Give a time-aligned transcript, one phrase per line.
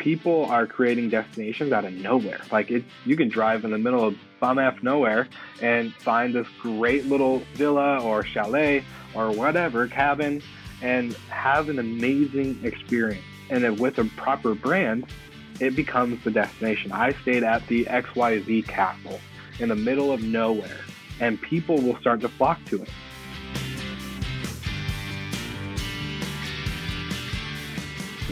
[0.00, 2.40] people are creating destinations out of nowhere.
[2.50, 5.28] Like it's you can drive in the middle of bum f nowhere
[5.60, 8.82] and find this great little villa or chalet
[9.14, 10.42] or whatever cabin
[10.82, 13.24] and have an amazing experience.
[13.50, 15.06] And then with a proper brand,
[15.60, 16.90] it becomes the destination.
[16.92, 19.20] I stayed at the XYZ Castle
[19.58, 20.80] in the middle of nowhere,
[21.20, 22.88] and people will start to flock to it.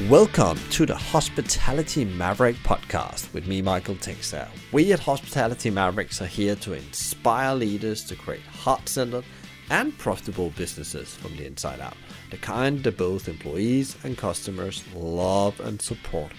[0.07, 4.49] Welcome to the Hospitality Maverick podcast with me, Michael Tingsager.
[4.71, 9.25] We at Hospitality Mavericks are here to inspire leaders to create heart centered
[9.71, 11.97] and profitable businesses from the inside out,
[12.31, 16.31] the kind that both employees and customers love and support.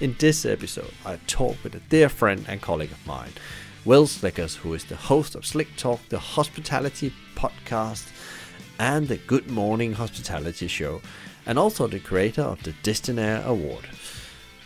[0.00, 3.30] In this episode, I talk with a dear friend and colleague of mine,
[3.84, 8.10] Will Slickers, who is the host of Slick Talk, the hospitality podcast,
[8.80, 11.00] and the Good Morning Hospitality Show
[11.46, 13.86] and also the creator of the Destinaire Award.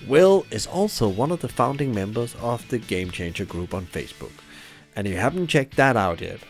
[0.06, 4.32] Will is also one of the founding members of the Game Changer group on Facebook.
[4.94, 6.40] And if you haven't checked that out yet,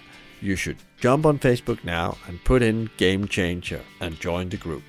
[0.41, 4.83] you should jump on Facebook now and put in Game Changer and join the group.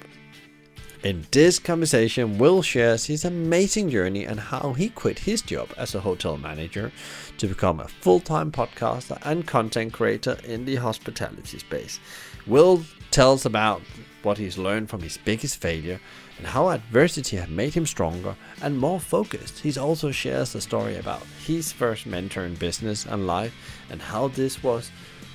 [1.01, 5.95] In this conversation, Will shares his amazing journey and how he quit his job as
[5.95, 6.91] a hotel manager
[7.37, 12.01] to become a full time podcaster and content creator in the hospitality space.
[12.45, 13.81] Will tells about
[14.23, 15.99] what he's learned from his biggest failure
[16.37, 19.59] and how adversity had made him stronger and more focused.
[19.59, 23.53] He also shares a story about his first mentor in business and life
[23.89, 24.91] and how this was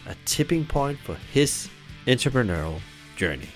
[0.07, 1.69] a tipping point for his
[2.07, 2.81] entrepreneurial
[3.17, 3.49] journey.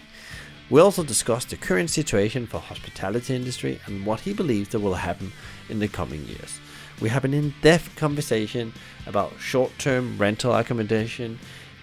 [0.71, 4.95] We also discuss the current situation for hospitality industry and what he believes that will
[4.95, 5.33] happen
[5.71, 6.61] in the coming years.
[7.01, 8.75] We have an in-depth conversation
[9.07, 11.39] about short-term rental accommodation,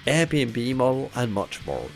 [0.05, 1.87] Airbnb model and much more.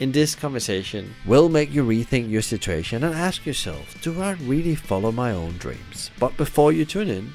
[0.00, 4.74] In this conversation, will make you rethink your situation and ask yourself, do I really
[4.74, 6.10] follow my own dreams?
[6.18, 7.32] But before you tune in,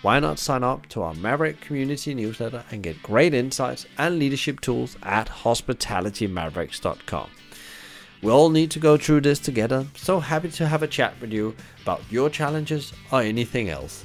[0.00, 4.60] why not sign up to our Maverick community newsletter and get great insights and leadership
[4.60, 7.30] tools at hospitalitymavericks.com.
[8.22, 11.32] We all need to go through this together, so happy to have a chat with
[11.32, 14.04] you about your challenges or anything else.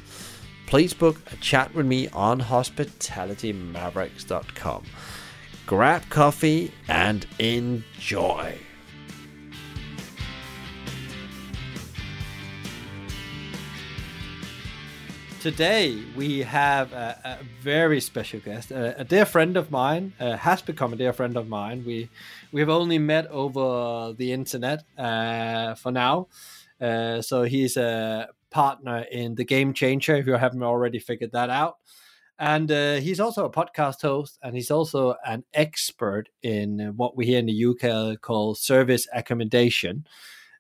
[0.67, 4.83] Please book a chat with me on hospitalitymavericks.com
[5.65, 8.57] grab coffee, and enjoy.
[15.41, 20.37] Today we have a, a very special guest, a, a, dear friend of mine, uh,
[20.37, 21.83] has become a dear friend of mine.
[21.85, 22.09] We
[22.53, 26.27] we have only met over the internet uh, for now,
[26.79, 30.15] uh, so he's a partner in the Game Changer.
[30.15, 31.77] If you haven't already figured that out,
[32.39, 37.25] and uh, he's also a podcast host, and he's also an expert in what we
[37.25, 40.05] here in the UK call service accommodation,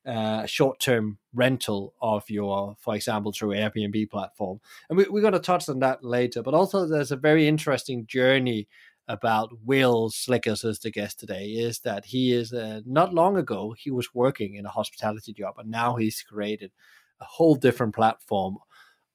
[0.05, 4.59] uh, short-term rental of your, for example, through Airbnb platform.
[4.89, 6.43] And we, we're going to touch on that later.
[6.43, 8.67] But also, there's a very interesting journey
[9.07, 11.47] about Will Slickers as the guest today.
[11.47, 15.55] Is that he is uh, not long ago he was working in a hospitality job,
[15.57, 16.71] and now he's created
[17.19, 18.57] a whole different platform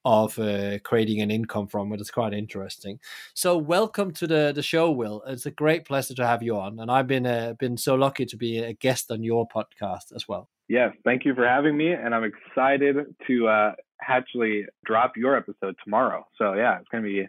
[0.04, 2.00] of uh, creating an income from it.
[2.00, 3.00] It's quite interesting.
[3.34, 5.22] So, welcome to the the show, Will.
[5.26, 8.26] It's a great pleasure to have you on, and I've been uh, been so lucky
[8.26, 10.48] to be a guest on your podcast as well.
[10.68, 13.72] Yes, thank you for having me, and I'm excited to uh,
[14.06, 16.26] actually drop your episode tomorrow.
[16.36, 17.26] So, yeah, it's to be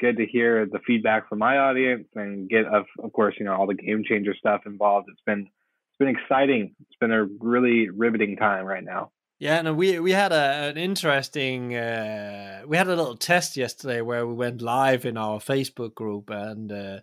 [0.00, 3.54] good to hear the feedback from my audience and get, of, of course, you know,
[3.54, 5.08] all the game changer stuff involved.
[5.10, 6.74] It's been it's been exciting.
[6.80, 9.10] It's been a really riveting time right now.
[9.40, 14.00] Yeah, no, we we had a, an interesting uh, we had a little test yesterday
[14.00, 17.00] where we went live in our Facebook group and uh,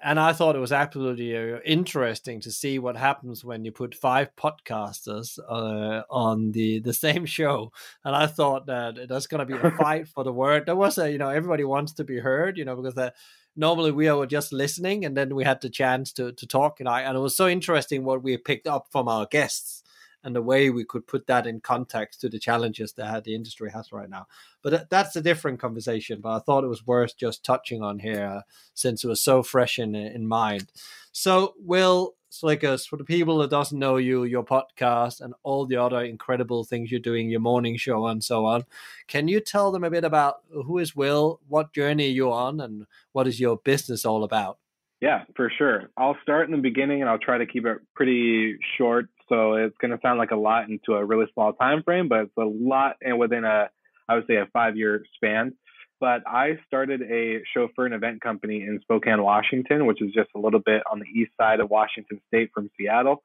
[0.00, 3.94] and I thought it was absolutely uh, interesting to see what happens when you put
[3.94, 7.72] five podcasters uh, on the the same show.
[8.04, 10.66] And I thought that there's going to be a fight for the word.
[10.66, 13.14] There was a you know everybody wants to be heard, you know, because that
[13.56, 16.88] normally we are just listening and then we had the chance to to talk and
[16.88, 19.82] I and it was so interesting what we picked up from our guests
[20.24, 23.70] and the way we could put that in context to the challenges that the industry
[23.70, 24.26] has right now.
[24.62, 26.20] But that's a different conversation.
[26.20, 28.40] But I thought it was worth just touching on here uh,
[28.74, 30.72] since it was so fresh in in mind.
[31.12, 35.76] So, Will Slickers, for the people that doesn't know you, your podcast, and all the
[35.76, 38.64] other incredible things you're doing, your morning show and so on,
[39.06, 42.86] can you tell them a bit about who is Will, what journey you're on, and
[43.12, 44.58] what is your business all about?
[45.00, 45.90] Yeah, for sure.
[45.96, 49.76] I'll start in the beginning and I'll try to keep it pretty short so it's
[49.80, 52.44] going to sound like a lot into a really small time frame, but it's a
[52.44, 53.68] lot and within a,
[54.08, 55.54] I would say, a five year span.
[55.98, 60.38] But I started a chauffeur and event company in Spokane, Washington, which is just a
[60.38, 63.22] little bit on the east side of Washington State from Seattle.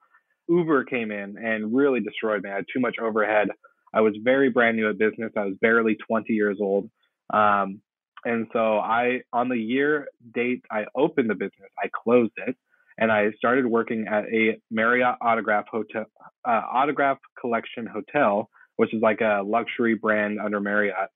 [0.48, 2.50] Uber came in and really destroyed me.
[2.50, 3.50] I had too much overhead.
[3.94, 5.34] I was very brand new at business.
[5.36, 6.90] I was barely 20 years old.
[7.34, 7.82] Um,
[8.24, 12.56] and so I, on the year date I opened the business, I closed it
[12.98, 16.06] and I started working at a Marriott Autograph Hotel,
[16.46, 21.10] uh, Autograph Collection Hotel, which is like a luxury brand under Marriott.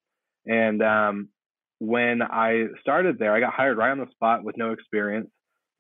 [0.46, 1.30] And um,
[1.80, 5.30] when I started there, I got hired right on the spot with no experience.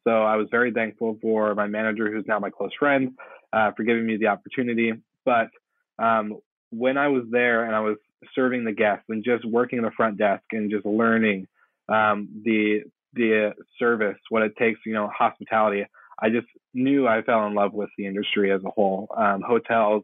[0.07, 3.12] So I was very thankful for my manager, who's now my close friend,
[3.53, 4.94] uh, for giving me the opportunity.
[5.24, 5.50] But
[5.97, 6.38] um,
[6.71, 7.97] when I was there and I was
[8.33, 11.47] serving the guests and just working the front desk and just learning
[11.89, 12.81] um, the
[13.16, 15.86] the service, what it takes, you know, hospitality.
[16.22, 19.08] I just knew I fell in love with the industry as a whole.
[19.18, 20.04] Um, hotels,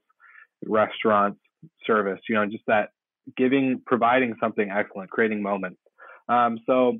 [0.66, 1.40] restaurants,
[1.86, 2.90] service, you know, just that
[3.38, 5.80] giving, providing something excellent, creating moments.
[6.28, 6.98] Um, so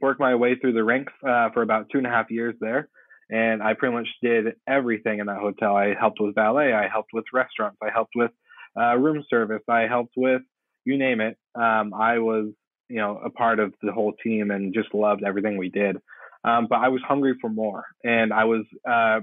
[0.00, 2.88] worked my way through the ranks uh, for about two and a half years there.
[3.30, 5.76] And I pretty much did everything in that hotel.
[5.76, 6.72] I helped with valet.
[6.72, 7.78] I helped with restaurants.
[7.82, 8.30] I helped with
[8.78, 9.62] uh, room service.
[9.68, 10.42] I helped with
[10.84, 11.36] you name it.
[11.54, 12.50] Um, I was,
[12.88, 15.96] you know, a part of the whole team and just loved everything we did.
[16.44, 19.20] Um, but I was hungry for more, and I was uh,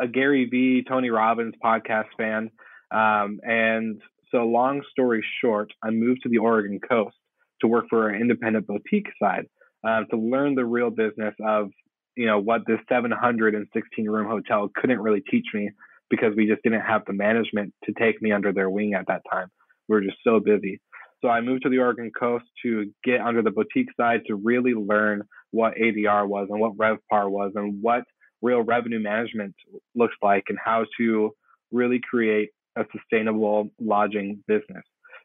[0.00, 2.50] a Gary Vee, Tony Robbins podcast fan.
[2.90, 4.00] Um, and
[4.30, 7.16] so, long story short, I moved to the Oregon coast
[7.62, 9.46] to work for an independent boutique side
[9.86, 11.70] uh, to learn the real business of
[12.16, 15.70] you know what this 716 room hotel couldn't really teach me
[16.10, 19.22] because we just didn't have the management to take me under their wing at that
[19.30, 19.48] time.
[19.88, 20.80] We were just so busy.
[21.22, 24.74] So I moved to the Oregon coast to get under the boutique side to really
[24.74, 25.22] learn
[25.52, 28.02] what ADR was and what RevPAR was and what
[28.42, 29.54] real revenue management
[29.94, 31.30] looks like and how to
[31.70, 34.82] really create a sustainable lodging business.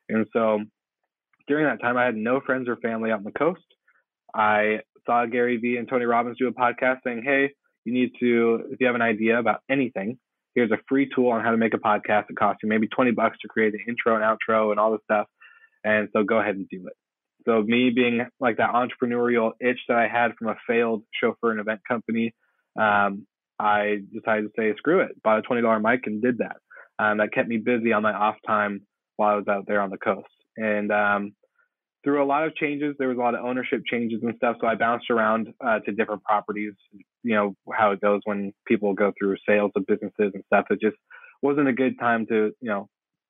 [0.07, 0.59] And so
[1.47, 3.65] during that time, I had no friends or family out on the coast.
[4.35, 7.51] I saw Gary Vee and Tony Robbins do a podcast saying, Hey,
[7.85, 10.19] you need to, if you have an idea about anything,
[10.53, 12.25] here's a free tool on how to make a podcast.
[12.29, 15.01] It costs you maybe 20 bucks to create the intro and outro and all this
[15.05, 15.27] stuff.
[15.83, 16.93] And so go ahead and do it.
[17.45, 21.59] So me being like that entrepreneurial itch that I had from a failed chauffeur and
[21.59, 22.33] event company,
[22.79, 23.25] um,
[23.59, 26.57] I decided to say, screw it, bought a $20 mic and did that.
[26.99, 28.81] Um, that kept me busy on my off time
[29.15, 30.27] while I was out there on the coast.
[30.57, 31.33] And um,
[32.03, 34.57] through a lot of changes, there was a lot of ownership changes and stuff.
[34.61, 36.73] So I bounced around uh, to different properties.
[37.23, 40.65] You know how it goes when people go through sales of businesses and stuff.
[40.69, 40.95] It just
[41.41, 42.87] wasn't a good time to you know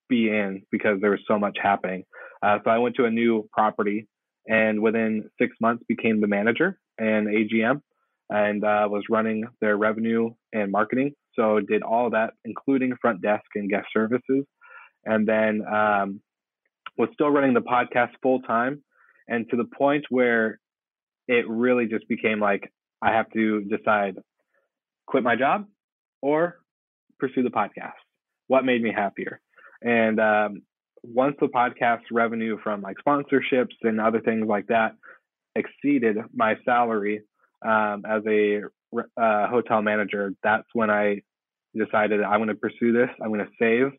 [0.09, 2.03] be in because there was so much happening.
[2.41, 4.07] Uh, so I went to a new property,
[4.47, 7.81] and within six months became the manager and AGM,
[8.29, 11.13] and uh, was running their revenue and marketing.
[11.35, 14.45] So did all that, including front desk and guest services,
[15.05, 16.21] and then um,
[16.97, 18.83] was still running the podcast full time
[19.27, 20.59] and to the point where
[21.27, 22.71] it really just became like
[23.01, 24.15] I have to decide
[25.05, 25.65] quit my job
[26.21, 26.59] or
[27.19, 27.93] pursue the podcast.
[28.47, 29.39] What made me happier?
[29.81, 30.61] And um,
[31.03, 34.93] once the podcast revenue from like sponsorships and other things like that
[35.55, 37.21] exceeded my salary
[37.65, 38.61] um, as a
[38.95, 41.21] uh, hotel manager, that's when I
[41.75, 43.09] decided I'm going to pursue this.
[43.21, 43.91] I'm going to save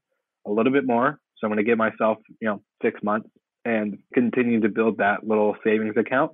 [0.46, 3.28] a little bit more so I'm going to give myself, you know, six months
[3.64, 6.32] and continue to build that little savings account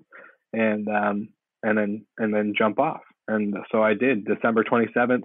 [0.52, 1.28] and, um,
[1.62, 3.00] and then, and then jump off.
[3.28, 5.22] And so I did December 27th,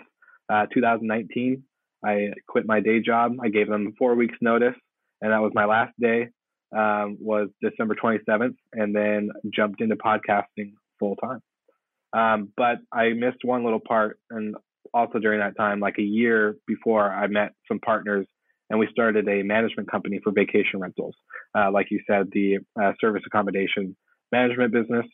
[0.49, 1.63] uh, 2019.
[2.05, 3.33] I quit my day job.
[3.43, 4.75] I gave them four weeks notice
[5.21, 6.29] and that was my last day,
[6.75, 11.41] um, was December 27th and then jumped into podcasting full time.
[12.11, 14.55] Um, but I missed one little part and
[14.93, 18.25] also during that time, like a year before I met some partners
[18.69, 21.15] and we started a management company for vacation rentals.
[21.57, 23.95] Uh, like you said, the uh, service accommodation
[24.31, 25.05] management business,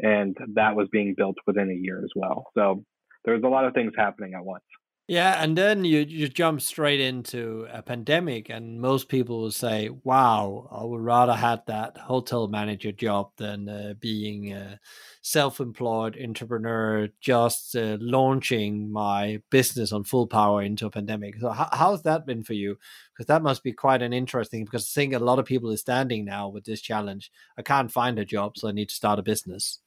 [0.00, 2.46] and that was being built within a year as well.
[2.54, 2.84] So
[3.24, 4.64] there was a lot of things happening at once.
[5.06, 9.90] Yeah, and then you you jump straight into a pandemic, and most people will say,
[10.02, 14.80] "Wow, I would rather had that hotel manager job than uh, being a
[15.20, 21.68] self-employed entrepreneur, just uh, launching my business on full power into a pandemic." So, how,
[21.70, 22.78] how's that been for you?
[23.12, 24.64] Because that must be quite an interesting.
[24.64, 27.30] Because I think a lot of people are standing now with this challenge.
[27.58, 29.80] I can't find a job, so I need to start a business.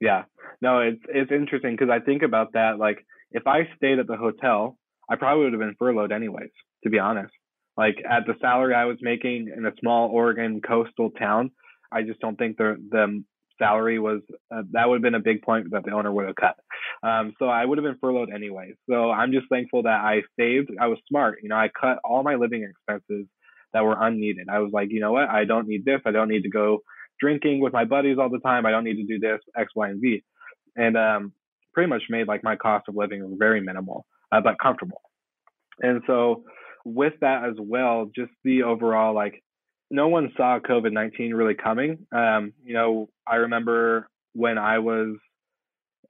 [0.00, 0.24] Yeah,
[0.60, 3.06] no, it's it's interesting because I think about that like
[3.36, 4.78] if I stayed at the hotel,
[5.10, 6.50] I probably would have been furloughed anyways,
[6.84, 7.32] to be honest.
[7.76, 11.50] Like at the salary I was making in a small Oregon coastal town,
[11.92, 13.22] I just don't think the the
[13.58, 14.22] salary was
[14.54, 16.56] uh, that would have been a big point that the owner would have cut.
[17.06, 18.74] Um, so I would have been furloughed anyways.
[18.88, 20.70] So I'm just thankful that I saved.
[20.80, 21.38] I was smart.
[21.42, 23.26] You know, I cut all my living expenses
[23.74, 24.48] that were unneeded.
[24.50, 25.28] I was like, you know what?
[25.28, 26.00] I don't need this.
[26.06, 26.80] I don't need to go
[27.20, 28.64] drinking with my buddies all the time.
[28.64, 30.22] I don't need to do this X, Y, and Z.
[30.76, 31.32] And um,
[31.76, 35.02] pretty much made like my cost of living very minimal, uh, but comfortable.
[35.80, 36.42] And so
[36.86, 39.42] with that as well, just the overall like
[39.90, 42.06] no one saw COVID 19 really coming.
[42.12, 45.16] Um, you know, I remember when I was,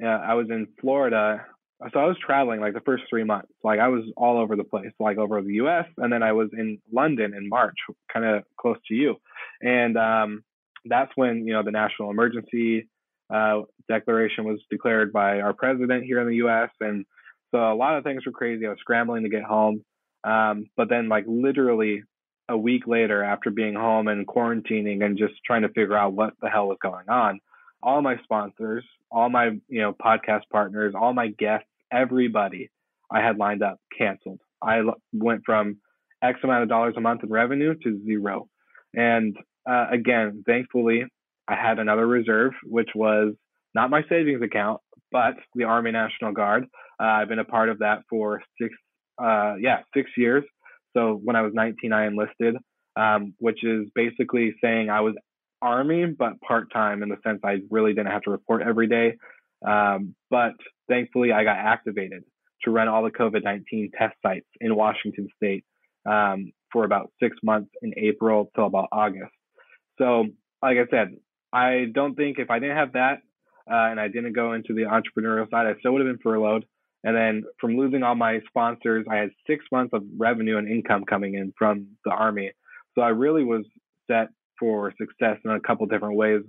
[0.03, 1.45] uh, I was in Florida.
[1.93, 3.53] So I was traveling like the first three months.
[3.65, 5.87] Like I was all over the place, like over the US.
[5.99, 7.77] And then I was in London in March,
[8.11, 9.17] kind of close to you.
[9.61, 10.45] And um,
[10.85, 12.89] that's when, you know, the national emergency
[13.33, 16.71] uh, declaration was declared by our president here in the US.
[16.81, 17.05] And
[17.51, 18.67] so a lot of things were crazy.
[18.67, 19.85] I was scrambling to get home.
[20.25, 22.03] Um, but then, like, literally
[22.49, 26.35] a week later after being home and quarantining and just trying to figure out what
[26.41, 27.41] the hell was going on
[27.83, 32.71] all my sponsors all my you know podcast partners all my guests everybody
[33.11, 34.81] i had lined up canceled i
[35.13, 35.77] went from
[36.23, 38.49] x amount of dollars a month in revenue to zero
[38.95, 39.37] and
[39.69, 41.05] uh, again thankfully
[41.49, 43.35] i had another reserve which was
[43.75, 44.81] not my savings account
[45.13, 46.65] but the army national guard
[47.01, 48.75] uh, i've been a part of that for six
[49.23, 50.45] uh, yeah six years
[50.97, 52.57] so when I was 19, I enlisted,
[52.97, 55.15] um, which is basically saying I was
[55.61, 59.17] Army, but part time in the sense I really didn't have to report every day.
[59.67, 60.53] Um, but
[60.89, 62.25] thankfully, I got activated
[62.63, 65.65] to run all the COVID 19 test sites in Washington state
[66.09, 69.33] um, for about six months in April till about August.
[69.99, 70.27] So,
[70.63, 71.17] like I said,
[71.57, 73.23] I don't think if I didn't have that
[73.71, 76.67] uh, and I didn't go into the entrepreneurial side, I still would have been furloughed.
[77.03, 81.05] And then from losing all my sponsors, I had six months of revenue and income
[81.05, 82.53] coming in from the army.
[82.95, 83.65] So I really was
[84.07, 86.43] set for success in a couple different ways,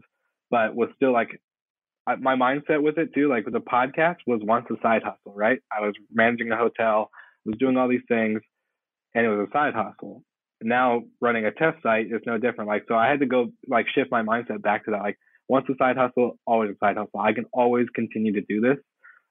[0.52, 1.40] but was still like
[2.20, 3.30] my mindset with it too.
[3.30, 5.60] Like the podcast was once a side hustle, right?
[5.72, 7.12] I was managing a hotel,
[7.46, 8.42] I was doing all these things,
[9.16, 10.24] and it was a side hustle.
[10.62, 12.68] Now running a test site is no different.
[12.68, 15.02] Like so, I had to go like shift my mindset back to that.
[15.02, 17.20] Like once a side hustle, always a side hustle.
[17.20, 18.78] I can always continue to do this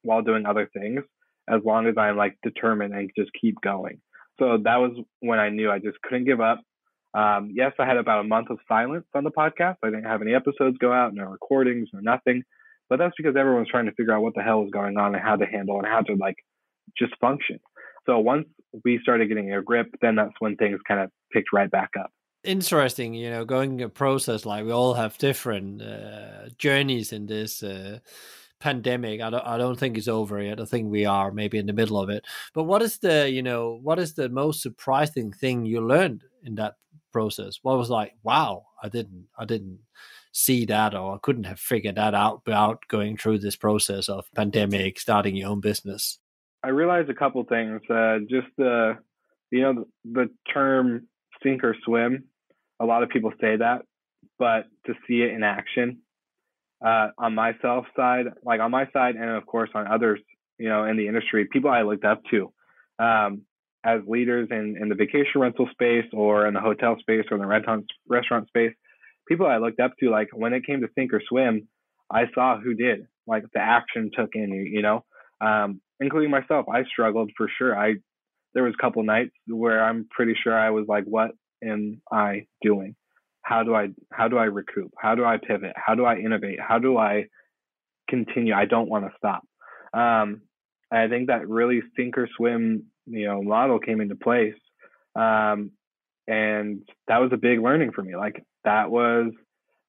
[0.03, 1.01] while doing other things
[1.49, 4.01] as long as I'm like determined and just keep going.
[4.39, 6.61] So that was when I knew I just couldn't give up.
[7.15, 9.77] Um, yes, I had about a month of silence on the podcast.
[9.83, 12.43] I didn't have any episodes go out, no recordings, no nothing.
[12.89, 15.25] But that's because everyone's trying to figure out what the hell was going on and
[15.25, 16.37] how to handle and how to like
[16.99, 17.59] just function.
[18.07, 18.47] So once
[18.85, 22.11] we started getting a grip, then that's when things kind of picked right back up
[22.45, 27.61] interesting you know going a process like we all have different uh, journeys in this
[27.61, 27.99] uh,
[28.61, 29.21] pandemic.
[29.21, 30.61] I don't, I don't think it's over yet.
[30.61, 32.25] I think we are maybe in the middle of it.
[32.55, 36.55] But what is the, you know, what is the most surprising thing you learned in
[36.57, 36.75] that
[37.13, 37.59] process?
[37.63, 39.79] What was like, wow, I didn't, I didn't
[40.33, 44.27] see that, or I couldn't have figured that out without going through this process of
[44.35, 46.19] pandemic, starting your own business.
[46.67, 47.81] I realized a couple things.
[47.89, 48.99] Uh, just the,
[49.53, 51.07] you know, the term
[51.41, 52.25] sink or swim.
[52.81, 53.83] A lot of people say that,
[54.37, 55.99] but to see it in action
[56.85, 60.19] uh, on myself side, like on my side, and of course on others,
[60.59, 62.53] you know, in the industry, people I looked up to
[62.99, 63.43] um,
[63.85, 67.47] as leaders in, in the vacation rental space or in the hotel space or the
[67.47, 68.73] restaurant restaurant space,
[69.29, 71.69] people I looked up to, like when it came to sink or swim,
[72.11, 75.05] I saw who did, like the action took in, you know,
[75.41, 76.67] um, including myself.
[76.73, 77.79] I struggled for sure.
[77.79, 77.95] I
[78.55, 82.47] there was a couple nights where I'm pretty sure I was like, what am I
[82.63, 82.97] doing?
[83.47, 84.93] how do I how do I recoup?
[84.99, 85.75] How do I pivot?
[85.77, 86.59] How do I innovate?
[86.61, 87.27] How do I
[88.11, 88.53] continue?
[88.53, 89.45] I don't want to stop.
[89.95, 90.43] Um,
[90.91, 94.57] I think that really sink or swim, you know, model came into place,
[95.15, 95.71] um,
[96.27, 98.17] and that was a big learning for me.
[98.17, 99.31] Like that was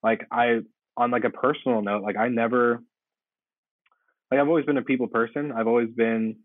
[0.04, 0.60] like I
[0.96, 2.84] on like a personal note, like I never
[4.32, 5.52] like I've always been a people person.
[5.52, 6.38] I've always been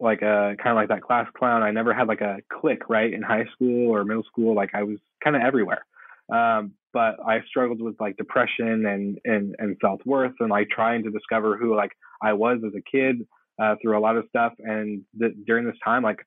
[0.00, 1.62] like a kind of like that class clown.
[1.62, 3.12] I never had like a clique, right?
[3.12, 5.84] In high school or middle school, like I was kind of everywhere.
[6.32, 11.04] Um, but I struggled with like depression and and and self worth and like trying
[11.04, 11.92] to discover who like
[12.22, 13.26] I was as a kid
[13.60, 14.54] uh, through a lot of stuff.
[14.58, 16.26] And th- during this time, like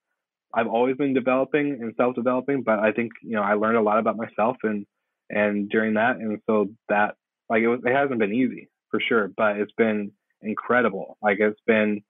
[0.54, 3.82] I've always been developing and self developing, but I think you know I learned a
[3.82, 4.86] lot about myself and
[5.30, 7.16] and during that, and so that
[7.50, 10.12] like it was it hasn't been easy for sure, but it's been
[10.44, 11.18] incredible.
[11.22, 12.02] Like it's been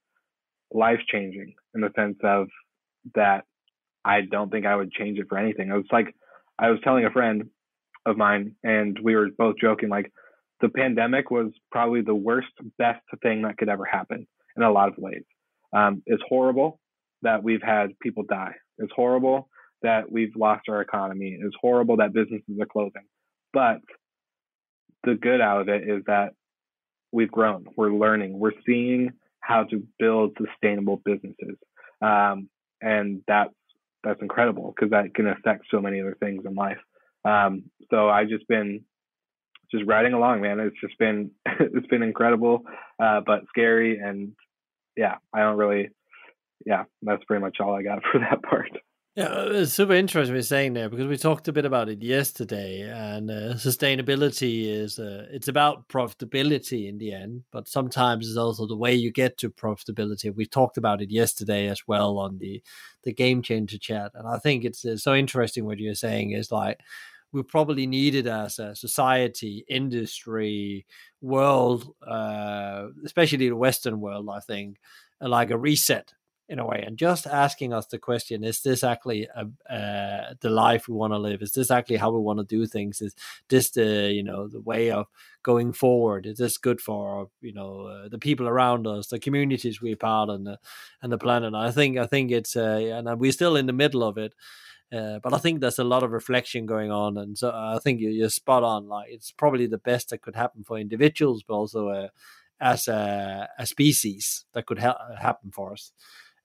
[0.72, 2.48] life changing in the sense of
[3.16, 3.46] that
[4.06, 5.70] I don't think I would change it for anything.
[5.70, 6.16] It was like
[6.60, 7.50] I was telling a friend
[8.06, 10.12] of mine, and we were both joking like
[10.62, 12.48] the pandemic was probably the worst,
[12.78, 15.24] best thing that could ever happen in a lot of ways.
[15.76, 16.80] Um, it's horrible
[17.22, 18.54] that we've had people die.
[18.78, 19.50] It's horrible
[19.82, 21.38] that we've lost our economy.
[21.40, 23.04] It's horrible that businesses are closing.
[23.52, 23.82] But
[25.04, 26.34] the good out of it is that
[27.14, 27.66] we've grown.
[27.78, 28.38] We're learning.
[28.38, 31.58] We're seeing how to build sustainable businesses,
[32.02, 32.50] um,
[32.82, 33.54] and that's
[34.04, 36.80] that's incredible because that can affect so many other things in life.
[37.24, 38.84] Um, so I've just been
[39.72, 40.60] just riding along, man.
[40.60, 42.64] It's just been it's been incredible,
[43.02, 44.34] uh, but scary, and
[44.98, 45.90] yeah, I don't really.
[46.66, 48.70] Yeah, that's pretty much all I got for that part.
[49.16, 52.82] Yeah, it's super interesting you're saying there because we talked a bit about it yesterday,
[52.82, 58.66] and uh, sustainability is uh, it's about profitability in the end, but sometimes it's also
[58.66, 60.34] the way you get to profitability.
[60.36, 62.64] We talked about it yesterday as well on the
[63.04, 66.52] the game changer chat, and I think it's, it's so interesting what you're saying is
[66.52, 66.80] like
[67.32, 70.88] we probably needed as a society, industry,
[71.22, 74.28] world, uh, especially the Western world.
[74.32, 74.78] I think
[75.22, 76.14] like a reset
[76.54, 80.52] in a way and just asking us the question is this actually a, uh, the
[80.52, 81.42] life we want to live?
[81.42, 83.02] Is this actually how we want to do things?
[83.02, 83.16] Is
[83.50, 85.08] this the you know the way of
[85.42, 86.28] going forward?
[86.28, 90.30] Is this good for you know uh, the people around us the communities we're part
[90.30, 90.60] and the,
[91.02, 91.56] and the planet?
[91.56, 94.34] I think i think it's uh, and we're still in the middle of it
[94.96, 98.00] uh, but I think there's a lot of reflection going on, and so I think
[98.00, 98.88] you're spot on.
[98.88, 102.10] Like it's probably the best that could happen for individuals, but also uh,
[102.62, 105.92] as a, a, species that could ha- happen for us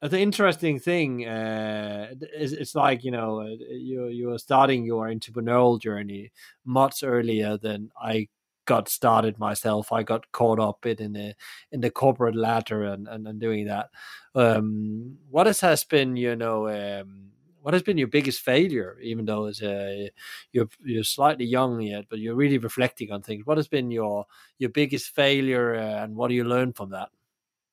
[0.02, 5.81] the interesting thing uh, is it's like you know uh, you you're starting your entrepreneurial
[5.81, 6.31] journey
[6.64, 8.28] much earlier than I
[8.64, 9.93] got started myself.
[9.93, 11.35] I got caught up in, in the
[11.73, 13.88] in the corporate ladder and, and, and doing that.
[14.35, 17.31] Um, what has, has been you know um,
[17.62, 18.99] what has been your biggest failure?
[19.02, 20.09] Even though it's uh,
[20.52, 23.45] you're you're slightly young yet, but you're really reflecting on things.
[23.47, 24.26] What has been your
[24.59, 27.09] your biggest failure, uh, and what do you learn from that?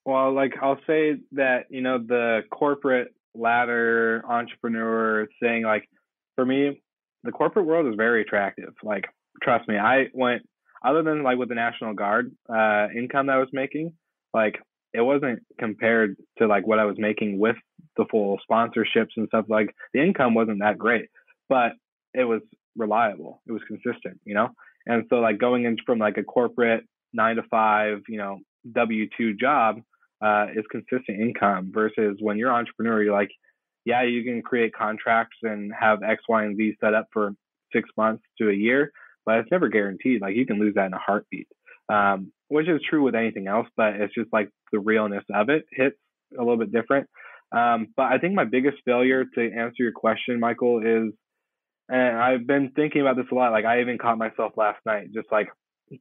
[0.05, 5.89] Well, like I'll say that, you know, the corporate ladder entrepreneur thing, like
[6.35, 6.81] for me,
[7.23, 8.73] the corporate world is very attractive.
[8.83, 9.05] Like,
[9.41, 10.43] trust me, I went
[10.85, 13.93] other than like with the National Guard uh, income that I was making,
[14.33, 14.59] like
[14.93, 17.55] it wasn't compared to like what I was making with
[17.97, 19.45] the full sponsorships and stuff.
[19.49, 21.09] Like the income wasn't that great,
[21.49, 21.71] but
[22.13, 22.41] it was
[22.75, 23.41] reliable.
[23.47, 24.49] It was consistent, you know.
[24.85, 28.39] And so like going in from like a corporate nine to five, you know,
[28.71, 29.81] W two job
[30.25, 33.29] uh, is consistent income versus when you're an entrepreneur, you're like,
[33.85, 37.33] yeah, you can create contracts and have X, Y, and Z set up for
[37.71, 38.91] six months to a year,
[39.25, 40.21] but it's never guaranteed.
[40.21, 41.47] Like you can lose that in a heartbeat,
[41.89, 45.65] um, which is true with anything else, but it's just like the realness of it
[45.71, 45.97] hits
[46.35, 47.07] a little bit different.
[47.55, 51.13] Um, but I think my biggest failure to answer your question, Michael, is,
[51.87, 53.51] and I've been thinking about this a lot.
[53.51, 55.49] Like I even caught myself last night, just like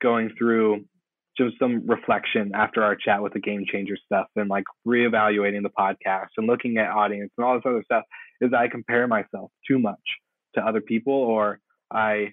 [0.01, 0.87] going through
[1.37, 5.70] just some reflection after our chat with the game changer stuff and like reevaluating the
[5.70, 8.05] podcast and looking at audience and all this other stuff
[8.40, 10.01] is I compare myself too much
[10.55, 11.59] to other people or
[11.92, 12.33] I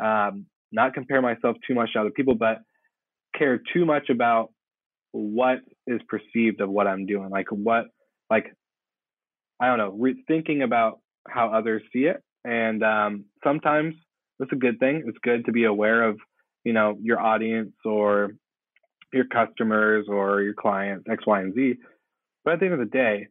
[0.00, 2.58] um, not compare myself too much to other people, but
[3.36, 4.50] care too much about
[5.12, 7.30] what is perceived of what I'm doing.
[7.30, 7.86] Like what,
[8.30, 8.54] like,
[9.60, 12.22] I don't know, re- thinking about how others see it.
[12.44, 13.94] And um, sometimes
[14.40, 15.04] it's a good thing.
[15.06, 16.18] It's good to be aware of
[16.68, 18.32] you know your audience or
[19.10, 21.76] your customers or your clients X, Y, and Z.
[22.44, 23.28] But at the end of the day,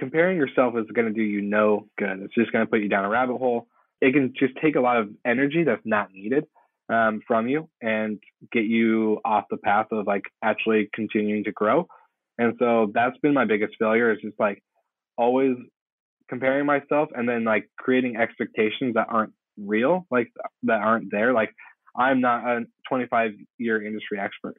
[0.00, 2.18] comparing yourself is going to do you no good.
[2.22, 3.68] It's just going to put you down a rabbit hole.
[4.00, 6.44] It can just take a lot of energy that's not needed
[6.92, 8.18] um, from you and
[8.50, 11.86] get you off the path of like actually continuing to grow.
[12.36, 14.60] And so that's been my biggest failure is just like
[15.16, 15.54] always
[16.28, 20.32] comparing myself and then like creating expectations that aren't real, like
[20.64, 21.32] that aren't there.
[21.32, 21.54] Like
[21.96, 24.56] I'm not a 25 year industry expert.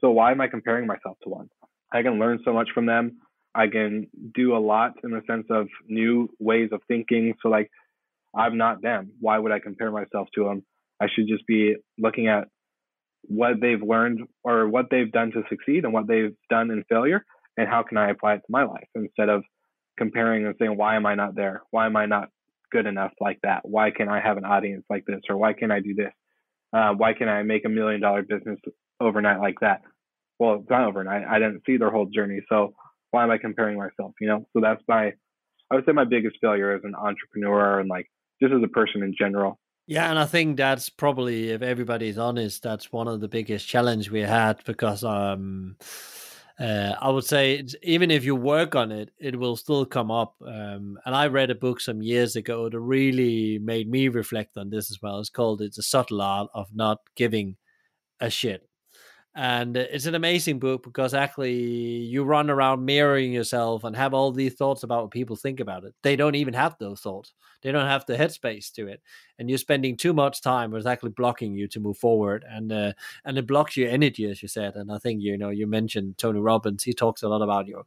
[0.00, 1.48] So why am I comparing myself to one?
[1.92, 3.18] I can learn so much from them.
[3.54, 7.34] I can do a lot in the sense of new ways of thinking.
[7.42, 7.70] So like
[8.34, 9.12] I'm not them.
[9.20, 10.64] Why would I compare myself to them?
[11.00, 12.48] I should just be looking at
[13.22, 17.24] what they've learned or what they've done to succeed and what they've done in failure
[17.56, 19.42] and how can I apply it to my life instead of
[19.98, 21.62] comparing and saying, why am I not there?
[21.70, 22.28] Why am I not
[22.70, 23.62] good enough like that?
[23.64, 25.20] Why can I have an audience like this?
[25.28, 26.12] Or why can't I do this?
[26.72, 28.58] Uh, why can I make a million dollar business
[29.00, 29.82] overnight like that?
[30.38, 31.26] Well, it's not overnight.
[31.26, 32.40] I didn't see their whole journey.
[32.48, 32.74] So
[33.10, 34.12] why am I comparing myself?
[34.20, 35.12] You know, so that's my,
[35.70, 38.06] I would say my biggest failure as an entrepreneur and like
[38.40, 39.58] just as a person in general.
[39.86, 44.10] Yeah, and I think that's probably, if everybody's honest, that's one of the biggest challenge
[44.10, 45.76] we had because um,
[46.58, 50.34] uh, I would say even if you work on it, it will still come up.
[50.44, 54.70] Um, and I read a book some years ago that really made me reflect on
[54.70, 55.20] this as well.
[55.20, 57.56] It's called "It's a Subtle Art of Not Giving
[58.20, 58.67] a Shit."
[59.38, 64.32] And it's an amazing book because actually you run around mirroring yourself and have all
[64.32, 65.94] these thoughts about what people think about it.
[66.02, 67.32] They don't even have those thoughts.
[67.62, 69.00] They don't have the headspace to it.
[69.38, 72.94] And you're spending too much time it's actually blocking you to move forward and uh,
[73.24, 74.74] and it blocks your energy as you said.
[74.74, 76.82] And i think you know you mentioned tony robbins.
[76.82, 77.84] He talks a lot about your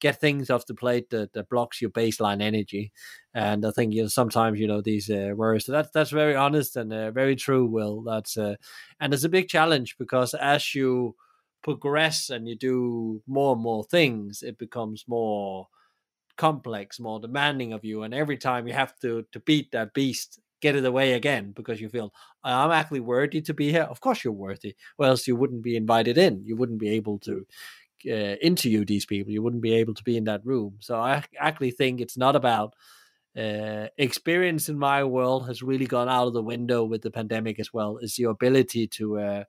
[0.00, 2.92] get things off the plate that, that blocks your baseline energy.
[3.34, 5.66] And I think you know sometimes you know these uh, words.
[5.66, 7.66] So that's that's very honest and uh, very true.
[7.66, 8.56] Will that's uh,
[9.00, 11.14] and it's a big challenge because as you
[11.62, 15.68] progress and you do more and more things, it becomes more
[16.36, 20.40] complex, more demanding of you, and every time you have to to beat that beast,
[20.60, 22.12] get it away again because you feel
[22.44, 23.82] I'm actually worthy to be here.
[23.82, 26.42] Of course, you're worthy, or else you wouldn't be invited in.
[26.44, 27.46] You wouldn't be able to
[28.06, 29.32] uh, interview these people.
[29.32, 30.76] You wouldn't be able to be in that room.
[30.80, 32.74] So I actually think it's not about
[33.36, 37.60] uh, experience in my world has really gone out of the window with the pandemic
[37.60, 37.98] as well.
[37.98, 39.44] Is your ability to uh,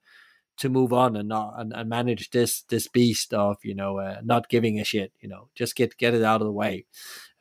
[0.57, 4.21] to move on and not and, and manage this this beast of you know uh,
[4.23, 5.11] not giving a shit.
[5.19, 6.85] You know, just get get it out of the way.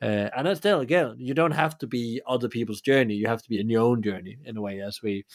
[0.01, 3.13] Uh, and still, again, you don't have to be other people's journey.
[3.13, 5.25] You have to be in your own journey in a way, as we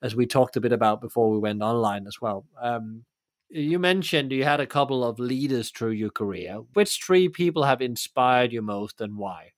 [0.00, 2.46] as we talked a bit about before we went online as well.
[2.60, 3.04] Um,
[3.48, 6.62] you mentioned you had a couple of leaders through your career.
[6.74, 9.52] Which three people have inspired you most and why?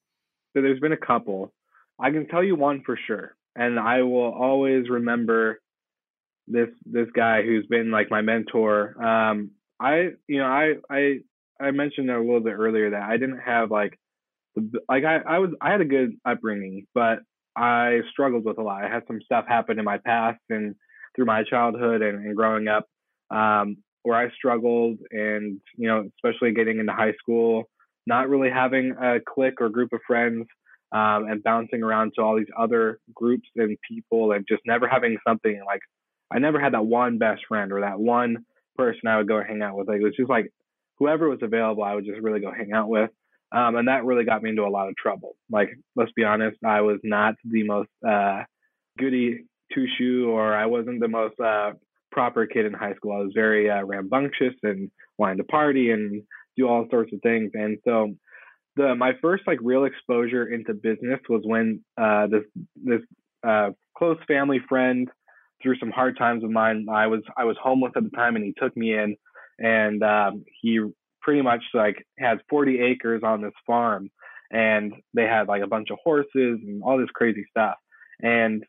[0.54, 1.52] So there's been a couple.
[2.00, 3.36] I can tell you one for sure.
[3.56, 5.60] And I will always remember
[6.46, 9.02] this this guy who's been like my mentor.
[9.02, 11.18] Um, I you know I I
[11.60, 13.98] I mentioned a little bit earlier that I didn't have like
[14.88, 17.20] like I I was I had a good upbringing, but
[17.56, 18.84] I struggled with a lot.
[18.84, 20.76] I had some stuff happen in my past and
[21.16, 22.86] through my childhood and, and growing up
[23.30, 27.64] um, where I struggled, and you know, especially getting into high school,
[28.06, 30.46] not really having a clique or group of friends,
[30.92, 35.16] um, and bouncing around to all these other groups and people, and just never having
[35.26, 35.80] something like
[36.30, 38.44] I never had that one best friend or that one
[38.76, 39.88] person I would go hang out with.
[39.88, 40.50] Like it was just like
[40.98, 43.10] whoever was available, I would just really go hang out with.
[43.50, 45.36] Um, and that really got me into a lot of trouble.
[45.50, 48.42] Like, let's be honest, I was not the most uh,
[48.98, 51.72] goody two shoe, or I wasn't the most uh,
[52.10, 53.12] proper kid in high school.
[53.12, 56.22] I was very uh, rambunctious and wanted to party and
[56.56, 57.50] do all sorts of things.
[57.54, 58.14] And so,
[58.76, 62.44] the my first like real exposure into business was when uh, this
[62.76, 63.00] this
[63.46, 65.08] uh, close family friend,
[65.62, 68.44] through some hard times of mine, I was I was homeless at the time, and
[68.44, 69.16] he took me in,
[69.58, 70.80] and um, he
[71.20, 74.10] pretty much like had 40 acres on this farm,
[74.50, 77.76] and they had like a bunch of horses and all this crazy stuff,
[78.22, 78.64] and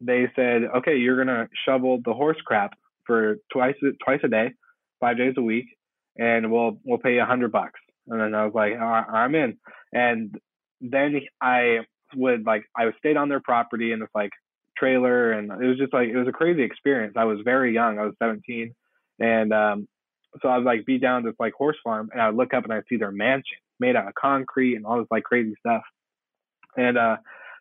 [0.00, 2.72] they said, okay, you're gonna shovel the horse crap
[3.12, 4.52] for twice twice a day,
[5.00, 5.66] five days a week,
[6.16, 7.78] and we'll we'll pay a hundred bucks.
[8.08, 9.58] And then I was like, I'm in.
[9.92, 10.34] And
[10.80, 11.80] then I
[12.16, 14.30] would like I stayed on their property in this like
[14.78, 17.14] trailer, and it was just like it was a crazy experience.
[17.18, 17.98] I was very young.
[17.98, 18.74] I was 17,
[19.18, 19.88] and um,
[20.40, 22.64] so I would like be down this like horse farm, and I would look up
[22.64, 25.82] and I see their mansion made out of concrete and all this like crazy stuff.
[26.78, 27.16] And uh,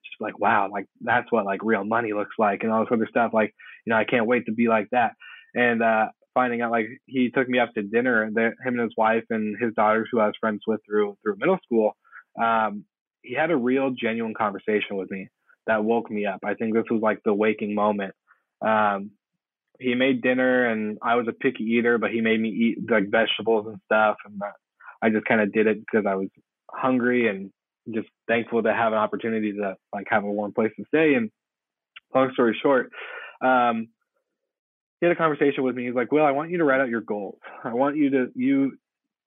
[0.05, 3.07] just like wow, like that's what like real money looks like, and all this other
[3.09, 3.31] stuff.
[3.33, 3.53] Like
[3.85, 5.13] you know, I can't wait to be like that.
[5.53, 8.93] And uh, finding out like he took me up to dinner, that him and his
[8.97, 11.95] wife and his daughters, who I was friends with through through middle school.
[12.41, 12.85] Um,
[13.21, 15.27] he had a real genuine conversation with me
[15.67, 16.39] that woke me up.
[16.43, 18.13] I think this was like the waking moment.
[18.65, 19.11] Um,
[19.79, 23.09] he made dinner and I was a picky eater, but he made me eat like
[23.09, 24.17] vegetables and stuff.
[24.25, 24.39] And
[25.01, 26.29] I just kind of did it because I was
[26.71, 27.51] hungry and
[27.93, 31.15] just thankful to have an opportunity to like have a warm place to stay.
[31.15, 31.31] And
[32.13, 32.91] long story short,
[33.43, 33.87] um,
[35.01, 35.85] he had a conversation with me.
[35.85, 37.39] He's like, "Will, I want you to write out your goals.
[37.63, 38.77] I want you to you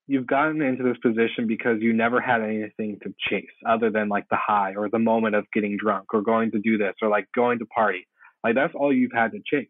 [0.07, 4.27] you've gotten into this position because you never had anything to chase other than like
[4.31, 7.27] the high or the moment of getting drunk or going to do this or like
[7.35, 8.07] going to party.
[8.43, 9.69] Like that's all you've had to chase.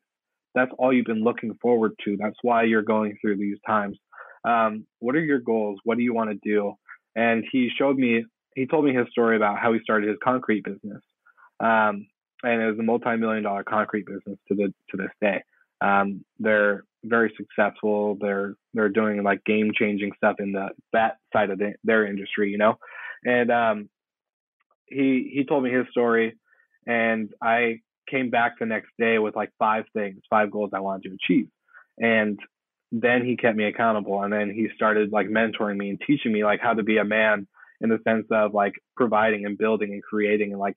[0.55, 2.17] That's all you've been looking forward to.
[2.21, 3.99] That's why you're going through these times.
[4.45, 5.81] Um, what are your goals?
[5.85, 6.75] What do you want to do?
[7.17, 10.65] And he showed me he told me his story about how he started his concrete
[10.65, 11.03] business.
[11.61, 12.07] Um,
[12.43, 15.43] and it was a multi-million dollar concrete business to the to this day.
[15.85, 18.17] Um, they're very successful.
[18.21, 22.51] They're they're doing like game changing stuff in the that side of the, their industry,
[22.51, 22.79] you know.
[23.25, 23.89] And um,
[24.87, 26.39] he he told me his story,
[26.87, 31.09] and I came back the next day with like five things, five goals I wanted
[31.09, 31.49] to achieve,
[31.99, 32.39] and
[32.91, 36.45] then he kept me accountable, and then he started like mentoring me and teaching me
[36.45, 37.47] like how to be a man
[37.81, 40.77] in the sense of like providing and building and creating and like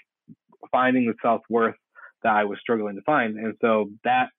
[0.72, 1.76] finding the self worth
[2.24, 3.38] that I was struggling to find.
[3.38, 4.30] And so that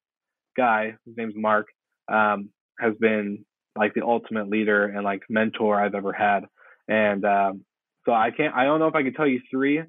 [0.58, 1.68] guy, his name's Mark,
[2.12, 3.44] um, has been
[3.76, 6.40] like the ultimate leader and like mentor I've ever had.
[6.88, 7.64] And um,
[8.04, 9.82] so I can't, I don't know if I could tell you three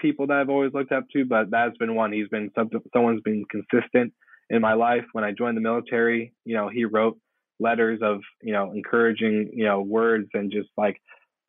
[0.00, 2.12] people that I've always looked up to, but that's been one.
[2.12, 2.50] He's been
[2.92, 4.12] someone's been consistent
[4.50, 5.04] in my life.
[5.12, 7.18] When I joined the military, you know, he wrote
[7.60, 10.96] letters of, you know, encouraging, you know, words and just like,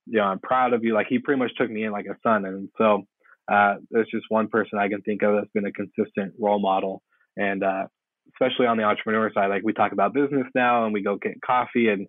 [0.05, 0.93] you know, I'm proud of you.
[0.93, 2.45] Like he pretty much took me in like a son.
[2.45, 3.03] And so
[3.51, 7.01] uh, there's just one person I can think of that's been a consistent role model.
[7.37, 7.87] And uh,
[8.33, 11.41] especially on the entrepreneur side, like we talk about business now and we go get
[11.45, 12.07] coffee and we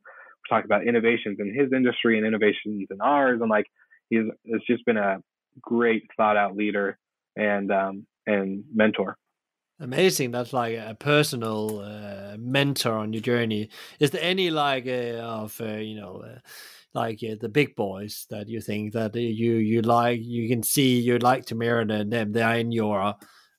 [0.49, 3.41] talk about innovations in his industry and innovations in ours.
[3.41, 3.67] And like
[4.11, 5.19] he's it's just been a
[5.61, 6.99] great thought out leader
[7.37, 9.17] and um, and mentor.
[9.79, 10.31] Amazing.
[10.31, 13.69] That's like a personal uh, mentor on your journey.
[14.01, 16.39] Is there any like uh, of uh, you know uh,
[16.95, 20.99] like uh, the big boys that you think that you you like you can see
[20.99, 23.15] you'd like to mirror them they are in your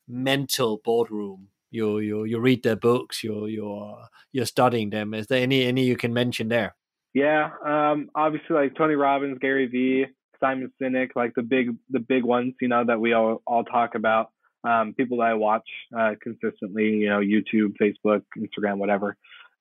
[0.08, 5.13] mental boardroom you you you read their books you're you're you're studying them.
[5.13, 6.75] Is there any any you can mention there?
[7.13, 10.06] Yeah um obviously like tony robbins gary vee
[10.39, 13.95] simon sinek like the big the big ones you know that we all all talk
[13.95, 14.30] about
[14.63, 19.15] um people that i watch uh consistently you know youtube facebook instagram whatever.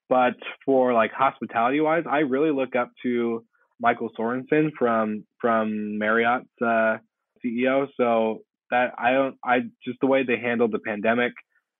[0.08, 3.44] But for like hospitality wise i really look up to
[3.80, 6.98] michael Sorenson from from marriott's uh
[7.44, 11.32] ceo so that i don't i just the way they handled the pandemic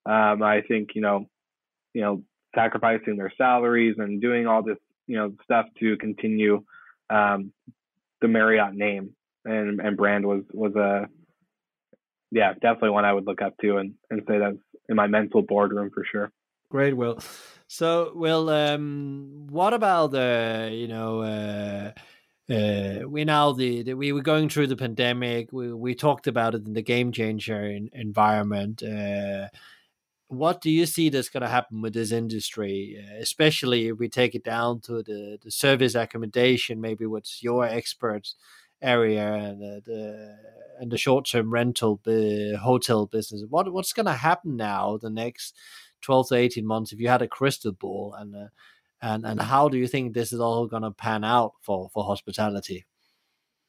[0.07, 1.27] um, I think you know,
[1.93, 2.23] you know,
[2.55, 6.65] sacrificing their salaries and doing all this you know stuff to continue
[7.11, 7.53] um,
[8.21, 9.15] the Marriott name
[9.45, 11.09] and and brand was was a
[12.31, 14.57] yeah definitely one I would look up to and and say that's
[14.89, 16.33] in my mental boardroom for sure.
[16.69, 17.21] Great, Will.
[17.69, 21.23] So, Will, um, what about the you know?
[21.23, 21.93] Uh,
[22.49, 25.53] uh, we now the, the, we were going through the pandemic.
[25.53, 28.83] We we talked about it in the game changer in, environment.
[28.83, 29.49] Uh,
[30.29, 34.09] what do you see that's going to happen with this industry, uh, especially if we
[34.09, 38.35] take it down to the, the service accommodation, maybe what's your experts
[38.83, 40.37] area and the
[40.79, 43.45] and the short term rental uh, hotel business.
[43.49, 45.55] What what's going to happen now the next
[46.03, 48.49] twelve to eighteen months if you had a crystal ball and uh,
[49.01, 52.05] and and how do you think this is all going to pan out for for
[52.05, 52.85] hospitality?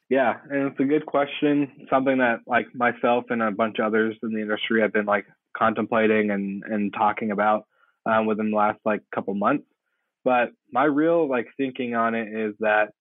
[0.09, 1.87] Yeah, and it's a good question.
[1.89, 5.25] Something that like myself and a bunch of others in the industry have been like
[5.57, 7.65] contemplating and and talking about
[8.05, 9.65] um, within the last like couple months.
[10.23, 12.91] But my real like thinking on it is that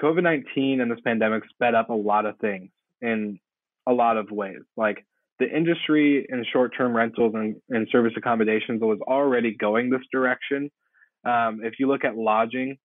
[0.00, 3.38] COVID nineteen and this pandemic sped up a lot of things in
[3.86, 4.62] a lot of ways.
[4.76, 5.04] Like
[5.38, 10.70] the industry in short term rentals and, and service accommodations was already going this direction.
[11.24, 12.78] Um, if you look at lodging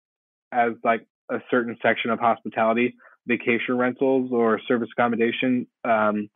[0.51, 2.95] as like a certain section of hospitality,
[3.27, 6.29] vacation rentals or service accommodation um,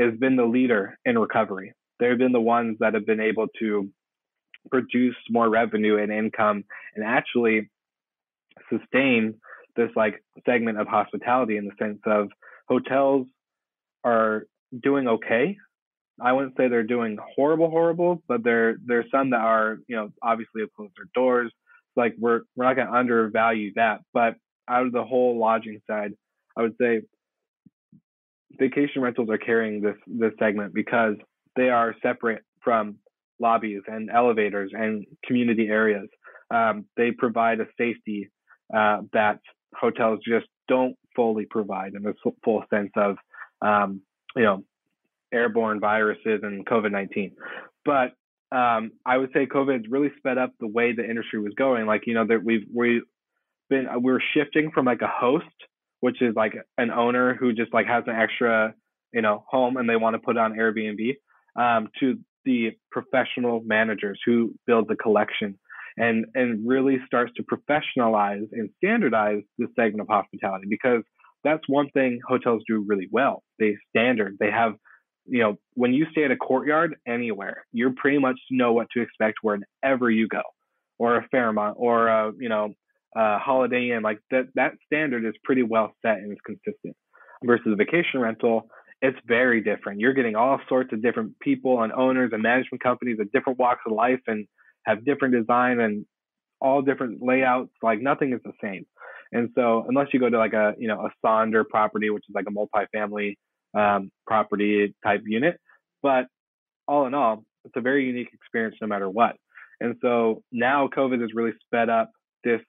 [0.00, 1.72] has been the leader in recovery.
[1.98, 3.88] They've been the ones that have been able to
[4.70, 7.70] produce more revenue and income and actually
[8.70, 9.34] sustain
[9.76, 12.28] this like segment of hospitality in the sense of
[12.68, 13.26] hotels
[14.04, 14.44] are
[14.82, 15.56] doing okay.
[16.20, 20.10] I wouldn't say they're doing horrible, horrible, but there there's some that are, you know,
[20.22, 21.50] obviously have closed their doors.
[21.96, 24.00] Like we're we're not gonna undervalue that.
[24.12, 24.34] But
[24.68, 26.12] out of the whole lodging side,
[26.56, 27.02] I would say
[28.60, 31.16] vacation rentals are carrying this this segment because
[31.56, 32.96] they are separate from
[33.40, 36.08] lobbies and elevators and community areas.
[36.50, 38.30] Um, they provide a safety
[38.76, 39.40] uh, that
[39.74, 43.16] hotels just don't fully provide in the full sense of
[43.62, 44.02] um,
[44.36, 44.62] you know
[45.32, 47.32] airborne viruses and COVID nineteen.
[47.84, 48.12] But
[48.52, 51.86] um, I would say COVID has really sped up the way the industry was going.
[51.86, 53.02] Like you know that we've we've
[53.70, 55.46] been we're shifting from like a host
[56.00, 58.74] which is like an owner who just like has an extra,
[59.12, 61.16] you know, home and they want to put on Airbnb,
[61.56, 65.58] um, to the professional managers who build the collection
[65.96, 71.02] and and really starts to professionalize and standardize the segment of hospitality because
[71.44, 73.42] that's one thing hotels do really well.
[73.58, 74.36] They standard.
[74.38, 74.74] They have,
[75.26, 79.00] you know, when you stay at a courtyard anywhere, you pretty much know what to
[79.00, 80.42] expect wherever you go,
[80.98, 82.74] or a Fairmont, or a, you know,
[83.16, 86.96] uh, Holiday Inn, like that that standard is pretty well set and is consistent.
[87.42, 88.68] Versus vacation rental,
[89.02, 89.98] it's very different.
[89.98, 93.80] You're getting all sorts of different people and owners and management companies at different walks
[93.86, 94.46] of life and
[94.84, 96.04] have different design and
[96.60, 97.70] all different layouts.
[97.82, 98.84] Like nothing is the same.
[99.32, 102.34] And so unless you go to like a you know a Sonder property, which is
[102.34, 103.36] like a multifamily
[103.74, 105.58] um, property type unit,
[106.02, 106.26] but
[106.86, 109.36] all in all, it's a very unique experience no matter what.
[109.80, 112.10] And so now COVID has really sped up
[112.44, 112.60] this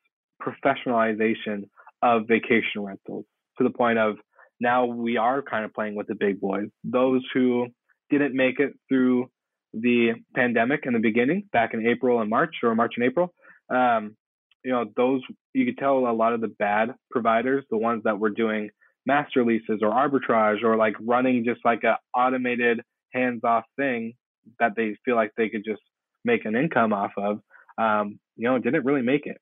[0.41, 1.69] professionalization
[2.01, 3.25] of vacation rentals
[3.57, 4.17] to the point of
[4.59, 6.67] now we are kind of playing with the big boys.
[6.83, 7.67] Those who
[8.09, 9.29] didn't make it through
[9.73, 13.33] the pandemic in the beginning, back in April and March or March and April,
[13.69, 14.15] um,
[14.63, 15.21] you know, those
[15.53, 18.69] you could tell a lot of the bad providers, the ones that were doing
[19.05, 22.81] master leases or arbitrage or like running just like a automated
[23.13, 24.13] hands-off thing
[24.59, 25.81] that they feel like they could just
[26.23, 27.39] make an income off of,
[27.77, 29.39] um, you know, didn't really make it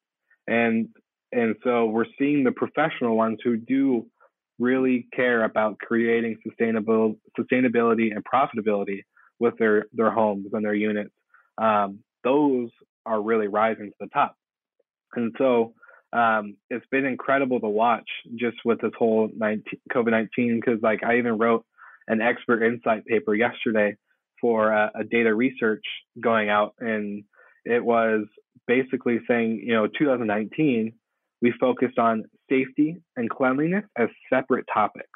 [0.49, 0.89] and
[1.31, 4.07] and so we're seeing the professional ones who do
[4.57, 9.03] really care about creating sustainable sustainability and profitability
[9.39, 11.13] with their their homes and their units.
[11.57, 12.69] Um, those
[13.05, 14.35] are really rising to the top.
[15.15, 15.73] And so
[16.13, 21.17] um, it's been incredible to watch just with this whole 19, covid-19 because like i
[21.17, 21.65] even wrote
[22.07, 23.95] an expert insight paper yesterday
[24.41, 25.83] for a, a data research
[26.19, 27.23] going out and
[27.65, 28.25] it was
[28.69, 30.93] basically saying, you know, 2019
[31.41, 35.07] we focused on safety and cleanliness as separate topics.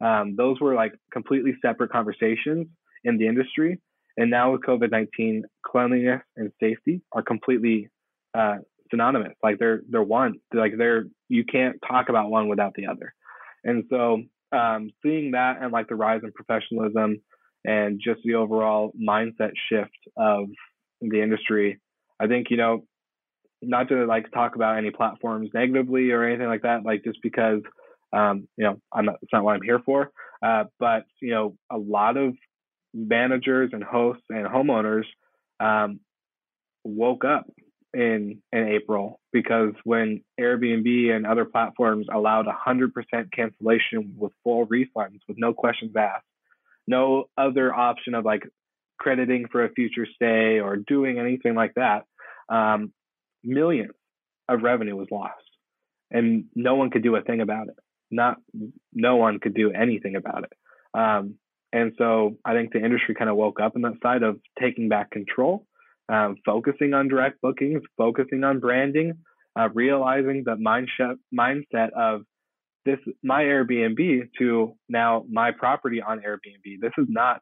[0.00, 2.66] Um, those were like completely separate conversations
[3.04, 3.80] in the industry.
[4.16, 7.88] And now with COVID 19, cleanliness and safety are completely
[8.34, 8.58] uh,
[8.90, 9.34] synonymous.
[9.42, 10.34] Like they're they're one.
[10.50, 13.14] They're like they're you can't talk about one without the other.
[13.64, 17.22] And so um, seeing that and like the rise in professionalism
[17.64, 20.48] and just the overall mindset shift of
[21.00, 21.78] the industry,
[22.20, 22.84] I think you know
[23.62, 27.60] not to like talk about any platforms negatively or anything like that, like just because
[28.12, 30.10] um, you know I'm not, it's not what I'm here for.
[30.42, 32.34] Uh, but you know a lot of
[32.94, 35.04] managers and hosts and homeowners
[35.60, 36.00] um,
[36.84, 37.46] woke up
[37.92, 42.92] in in April because when Airbnb and other platforms allowed 100%
[43.32, 46.24] cancellation with full refunds with no questions asked,
[46.86, 48.44] no other option of like
[48.98, 52.04] crediting for a future stay or doing anything like that,
[52.50, 52.92] um,
[53.42, 53.92] millions
[54.48, 55.34] of revenue was lost,
[56.10, 57.76] and no one could do a thing about it.
[58.10, 58.36] Not
[58.92, 60.52] no one could do anything about it.
[60.98, 61.36] Um,
[61.72, 64.88] and so I think the industry kind of woke up on that side of taking
[64.88, 65.66] back control
[66.10, 69.14] um, focusing on direct bookings, focusing on branding,
[69.58, 72.22] uh, realizing the mindset mindset of
[72.84, 76.80] this my Airbnb to now my property on Airbnb.
[76.80, 77.40] This is not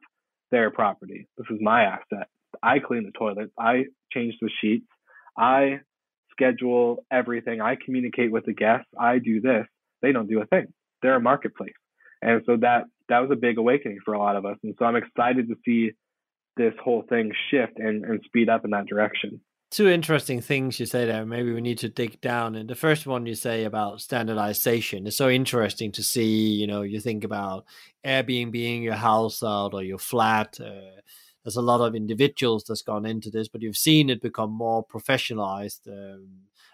[0.50, 1.28] their property.
[1.38, 2.28] This is my asset.
[2.62, 3.52] I clean the toilets.
[3.58, 4.86] I change the sheets.
[5.38, 5.80] I
[6.32, 7.60] schedule everything.
[7.60, 8.88] I communicate with the guests.
[8.98, 9.66] I do this.
[10.02, 10.66] They don't do a thing.
[11.02, 11.72] They're a marketplace.
[12.22, 14.56] And so that that was a big awakening for a lot of us.
[14.62, 15.92] And so I'm excited to see
[16.56, 19.40] this whole thing shift and, and speed up in that direction.
[19.70, 21.26] Two interesting things you say there.
[21.26, 22.54] Maybe we need to dig down.
[22.54, 26.52] And the first one you say about standardization is so interesting to see.
[26.54, 27.66] You know, you think about
[28.04, 30.58] Airbnb being your house out or your flat.
[30.58, 31.00] Uh,
[31.48, 34.84] there's a lot of individuals that's gone into this, but you've seen it become more
[34.84, 35.88] professionalized.
[35.88, 36.28] Um,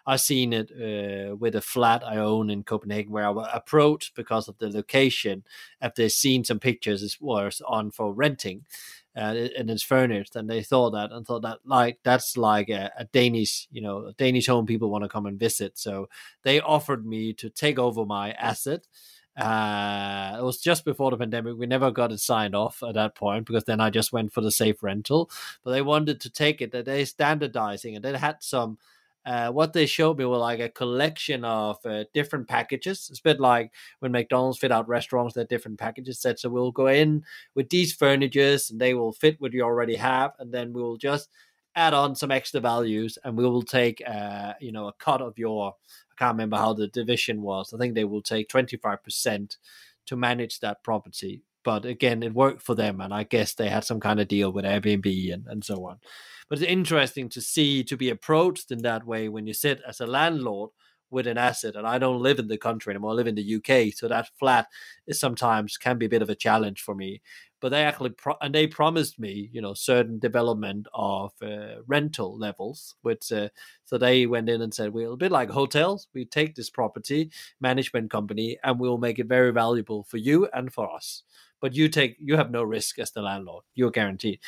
[0.04, 4.16] I've seen it uh, with a flat I own in Copenhagen where I was approached
[4.16, 5.44] because of the location.
[5.80, 8.64] After seen some pictures, it was on for renting
[9.16, 12.90] uh, and it's furnished and they thought that and thought that like that's like a,
[12.98, 16.08] a danish you know danish home people want to come and visit so
[16.42, 18.86] they offered me to take over my asset
[19.36, 21.56] uh, it was just before the pandemic.
[21.56, 24.40] We never got it signed off at that point because then I just went for
[24.40, 25.30] the safe rental.
[25.64, 26.72] But they wanted to take it.
[26.72, 28.78] That they standardizing and they had some
[29.26, 33.08] uh, what they showed me were like a collection of uh, different packages.
[33.10, 36.38] It's a bit like when McDonald's fit out restaurants, they're different packages set.
[36.38, 40.32] So we'll go in with these furnitures and they will fit what you already have.
[40.38, 41.30] And then we'll just
[41.74, 45.38] add on some extra values and we will take, uh, you know, a cut of
[45.38, 45.74] your,
[46.16, 47.72] I can't remember how the division was.
[47.72, 49.56] I think they will take 25%
[50.06, 51.42] to manage that property.
[51.64, 53.00] But again, it worked for them.
[53.00, 55.98] And I guess they had some kind of deal with Airbnb and, and so on.
[56.48, 60.00] But it's interesting to see to be approached in that way when you sit as
[60.00, 60.70] a landlord
[61.10, 61.76] with an asset.
[61.76, 64.28] And I don't live in the country anymore; I live in the UK, so that
[64.38, 64.66] flat
[65.06, 67.22] is sometimes can be a bit of a challenge for me.
[67.64, 72.36] But they actually pro- and they promised me, you know, certain development of uh, rental
[72.36, 72.94] levels.
[73.00, 73.48] Which uh,
[73.86, 76.06] so they went in and said, "We're a bit like hotels.
[76.12, 77.30] We take this property
[77.62, 81.22] management company, and we'll make it very valuable for you and for us."
[81.62, 83.64] But you take you have no risk as the landlord.
[83.74, 84.40] You're guaranteed.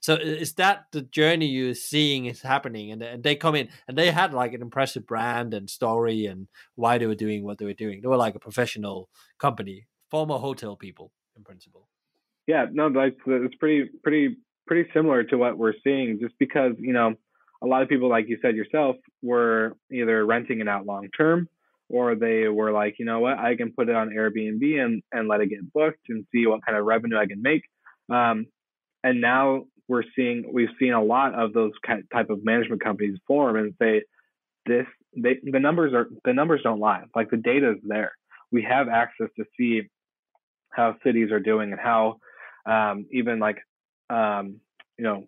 [0.00, 2.90] So is that the journey you're seeing is happening?
[2.90, 6.48] And, and they come in and they had like an impressive brand and story and
[6.76, 8.00] why they were doing what they were doing.
[8.00, 11.86] They were like a professional company, former hotel people in principle.
[12.52, 14.36] Yeah, no, like it's pretty, pretty,
[14.66, 16.18] pretty similar to what we're seeing.
[16.20, 17.14] Just because you know,
[17.62, 21.48] a lot of people, like you said yourself, were either renting it out long term
[21.88, 25.28] or they were like, you know what, I can put it on Airbnb and, and
[25.28, 27.62] let it get booked and see what kind of revenue I can make.
[28.10, 28.44] Um,
[29.02, 33.56] and now we're seeing we've seen a lot of those type of management companies form
[33.56, 34.02] and say
[34.66, 34.84] this
[35.16, 38.12] they the numbers are the numbers don't lie like the data is there
[38.50, 39.82] we have access to see
[40.70, 42.16] how cities are doing and how
[42.66, 43.58] um, even like
[44.10, 44.60] um,
[44.98, 45.24] you know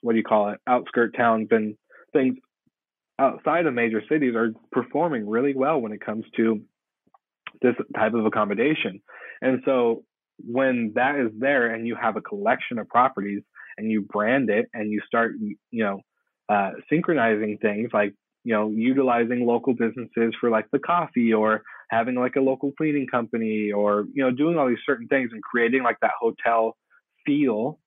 [0.00, 0.60] what do you call it?
[0.66, 1.76] Outskirt towns and
[2.12, 2.36] things
[3.18, 6.60] outside of major cities are performing really well when it comes to
[7.62, 9.00] this type of accommodation.
[9.42, 10.04] And so
[10.38, 13.42] when that is there and you have a collection of properties
[13.76, 15.32] and you brand it and you start
[15.70, 16.00] you know
[16.48, 22.14] uh, synchronizing things like you know utilizing local businesses for like the coffee or having
[22.14, 25.82] like a local cleaning company or you know doing all these certain things and creating
[25.82, 26.76] like that hotel
[27.28, 27.78] feel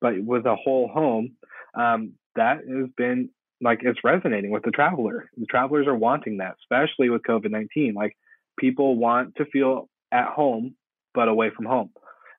[0.00, 1.36] but with a whole home
[1.74, 3.28] um, that has been
[3.60, 8.16] like it's resonating with the traveler the travelers are wanting that especially with covid-19 like
[8.58, 10.74] people want to feel at home
[11.14, 11.90] but away from home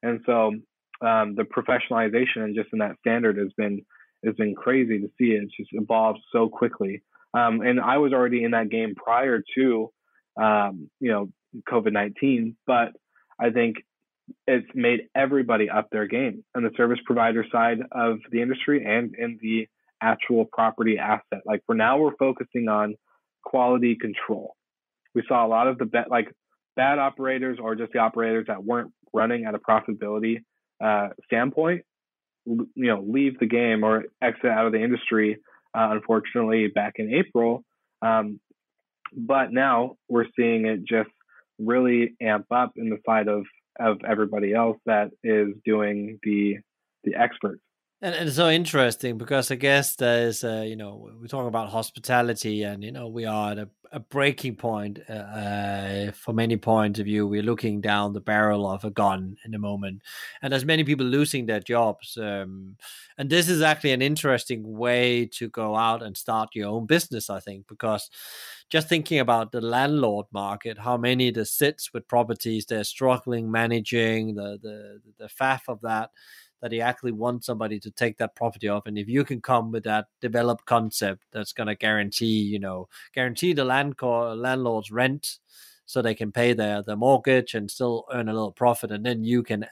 [0.02, 0.52] and so
[1.02, 3.86] um, the professionalization and just in that standard has been
[4.26, 5.32] has been crazy to see.
[5.32, 7.04] It's just evolved so quickly.
[7.34, 9.92] Um, and I was already in that game prior to,
[10.42, 11.30] um, you know,
[11.70, 12.56] COVID 19.
[12.66, 12.94] But
[13.40, 13.78] I think
[14.48, 19.16] it's made everybody up their game on the service provider side of the industry and
[19.16, 19.68] in the
[20.02, 21.42] actual property asset.
[21.46, 22.96] Like for now, we're focusing on
[23.44, 24.56] quality control.
[25.16, 26.34] We saw a lot of the like
[26.76, 30.44] bad operators or just the operators that weren't running at a profitability
[30.84, 31.84] uh, standpoint,
[32.46, 35.38] you know, leave the game or exit out of the industry.
[35.74, 37.64] Uh, unfortunately, back in April,
[38.02, 38.40] um,
[39.16, 41.10] but now we're seeing it just
[41.60, 43.44] really amp up in the side of
[43.80, 46.58] of everybody else that is doing the
[47.04, 47.62] the experts.
[48.02, 51.70] And, and it's so interesting because I guess there's, uh, you know, we're talking about
[51.70, 56.58] hospitality, and you know, we are at a, a breaking point uh, uh, from many
[56.58, 57.26] points of view.
[57.26, 60.04] We're looking down the barrel of a gun in a moment,
[60.44, 62.16] and there's many people losing their jobs.
[62.22, 62.76] Um,
[63.18, 67.32] and this is actually an interesting way to go out and start your own business,
[67.32, 68.12] I think, because
[68.70, 74.36] just thinking about the landlord market, how many that sits with properties they're struggling managing
[74.36, 76.12] the the the faff of that
[76.62, 78.86] that he actually wants somebody to take that property off.
[78.86, 82.88] And if you can come with that developed concept that's going to guarantee, you know,
[83.14, 85.40] guarantee the land co- landlord's rent
[85.86, 88.92] so they can pay their, their mortgage and still earn a little profit.
[88.92, 89.66] And then you can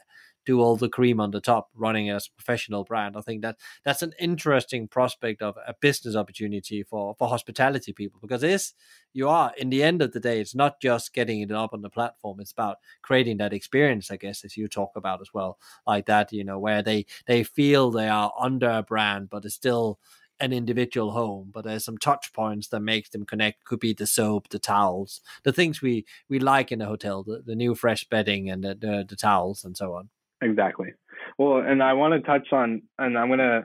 [0.46, 3.16] do all the cream on the top running as a professional brand.
[3.16, 8.20] I think that that's an interesting prospect of a business opportunity for for hospitality people
[8.22, 8.72] because it is
[9.12, 11.82] you are in the end of the day it's not just getting it up on
[11.82, 15.58] the platform it's about creating that experience I guess as you talk about as well
[15.86, 19.54] like that you know where they they feel they are under a brand but it's
[19.54, 19.98] still
[20.40, 23.64] an individual home, but there's some touch points that makes them connect.
[23.64, 27.42] Could be the soap, the towels, the things we we like in a hotel, the,
[27.44, 30.10] the new fresh bedding and the, the, the towels and so on.
[30.42, 30.92] Exactly.
[31.38, 33.64] Well, and I want to touch on, and I'm gonna,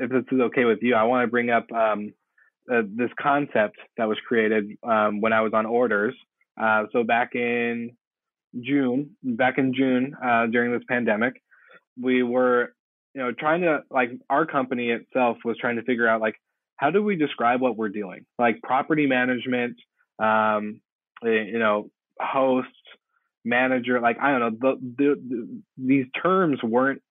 [0.00, 2.12] if this is okay with you, I want to bring up um,
[2.72, 6.14] uh, this concept that was created um, when I was on orders.
[6.60, 7.96] Uh, so back in
[8.60, 11.42] June, back in June uh, during this pandemic,
[12.00, 12.74] we were,
[13.14, 16.36] you know, trying to like our company itself was trying to figure out like
[16.76, 19.76] how do we describe what we're doing, like property management,
[20.18, 20.80] um,
[21.24, 22.70] eh, you know, hosts,
[23.44, 27.02] manager like i don't know the, the, the, these terms weren't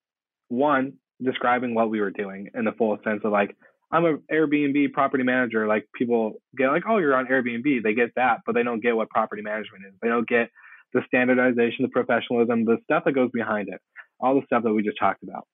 [0.47, 3.55] one describing what we were doing in the full sense of like
[3.91, 8.11] i'm an airbnb property manager like people get like oh you're on airbnb they get
[8.15, 9.93] that but they don't get what property management is.
[10.01, 10.49] They don't get
[10.93, 13.81] the standardization the professionalism the stuff that goes behind it
[14.21, 15.47] all the stuff that we just talked about.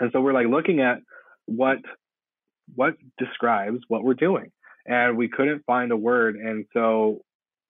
[0.00, 0.98] And so we're like looking at
[1.46, 1.78] what
[2.74, 4.50] what describes what we're doing
[4.86, 7.20] and we couldn't find a word and so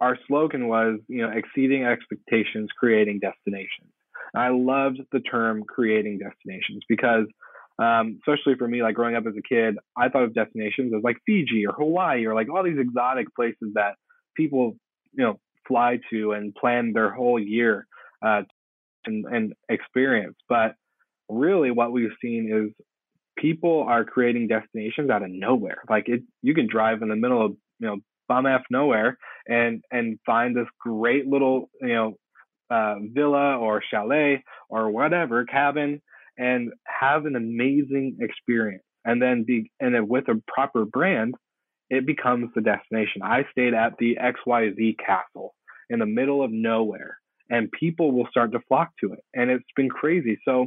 [0.01, 3.93] our slogan was, you know, exceeding expectations, creating destinations.
[4.35, 7.27] I loved the term creating destinations because,
[7.79, 11.03] um, especially for me, like growing up as a kid, I thought of destinations as
[11.03, 13.95] like Fiji or Hawaii or like all these exotic places that
[14.37, 14.77] people,
[15.13, 15.39] you know,
[15.69, 17.87] fly to and plan their whole year
[18.25, 18.43] uh,
[19.07, 20.37] and, and experience.
[20.49, 20.75] But
[21.29, 22.87] really, what we've seen is
[23.37, 25.83] people are creating destinations out of nowhere.
[25.89, 27.97] Like it, you can drive in the middle of you know
[28.29, 32.15] bum f nowhere and and find this great little you know
[32.71, 36.01] uh, villa or chalet or whatever cabin
[36.39, 38.83] and have an amazing experience.
[39.05, 41.35] And then be and then with a proper brand
[41.91, 43.21] it becomes the destination.
[43.23, 45.55] I stayed at the xyz castle
[45.91, 47.19] in the middle of nowhere
[47.51, 49.21] and people will start to flock to it.
[49.35, 50.41] And it's been crazy.
[50.47, 50.63] So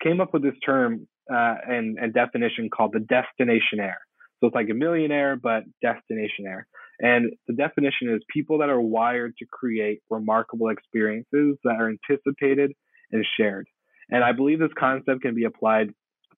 [0.00, 3.96] I came up with this term uh, and, and definition called the destinationaire
[4.44, 6.64] so it's like a millionaire but destinationaire
[7.00, 12.72] and the definition is people that are wired to create remarkable experiences that are anticipated
[13.12, 13.66] and shared.
[14.10, 15.90] And I believe this concept can be applied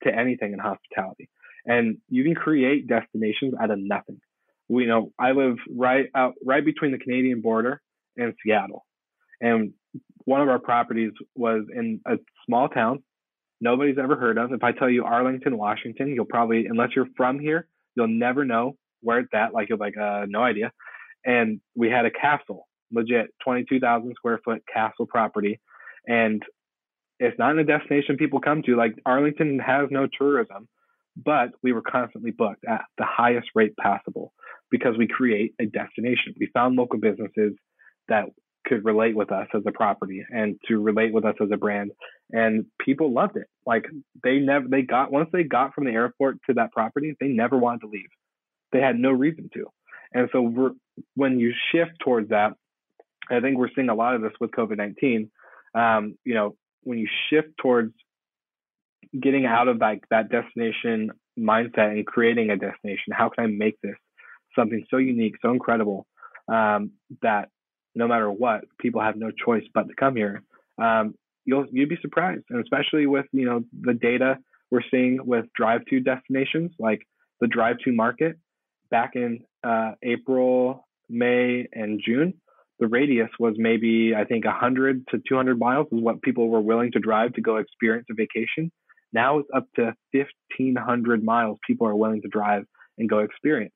[0.05, 1.29] to anything in hospitality.
[1.65, 4.21] And you can create destinations out of nothing.
[4.69, 7.81] We know I live right out right between the Canadian border
[8.17, 8.85] and Seattle.
[9.41, 9.75] And
[10.25, 13.03] one of our properties was in a small town
[13.61, 14.53] nobody's ever heard of.
[14.53, 18.77] If I tell you Arlington, Washington, you'll probably unless you're from here, you'll never know
[19.01, 19.55] where it's at.
[19.55, 20.73] Like you're like, uh, no idea.
[21.25, 25.61] And we had a castle, legit 22,000 square foot castle property.
[26.07, 26.43] And
[27.19, 28.77] it's not a destination people come to.
[28.77, 30.69] Like Arlington has no tourism,
[31.17, 34.33] but we were constantly booked at the highest rate possible
[34.71, 36.35] because we create a destination.
[36.39, 37.55] We found local businesses
[38.09, 38.27] that
[38.67, 41.93] could relate with us as a property and to relate with us as a brand
[42.33, 43.85] and people loved it like
[44.25, 47.57] they never they got once they got from the airport to that property they never
[47.57, 48.09] wanted to leave
[48.73, 49.67] they had no reason to.
[50.13, 50.75] And so
[51.15, 52.53] when you shift towards that,
[53.31, 55.31] I think we're seeing a lot of this with COVID 19.
[55.75, 57.93] Um, you know, when you shift towards
[59.21, 63.81] getting out of like that destination mindset and creating a destination, how can I make
[63.83, 63.97] this
[64.57, 66.07] something so unique, so incredible
[66.49, 66.93] um,
[67.23, 67.49] that
[67.95, 70.43] no matter what, people have no choice but to come here.
[70.79, 71.15] Um,
[71.45, 74.39] you'll you'd be surprised, and especially with you know the data
[74.71, 77.07] we're seeing with drive-to destinations like
[77.41, 78.37] the drive-to market
[78.91, 82.35] back in uh, April, May, and June.
[82.79, 86.93] The radius was maybe I think 100 to 200 miles is what people were willing
[86.93, 88.71] to drive to go experience a vacation.
[89.13, 92.65] Now it's up to 1,500 miles people are willing to drive
[92.99, 93.73] and go experience.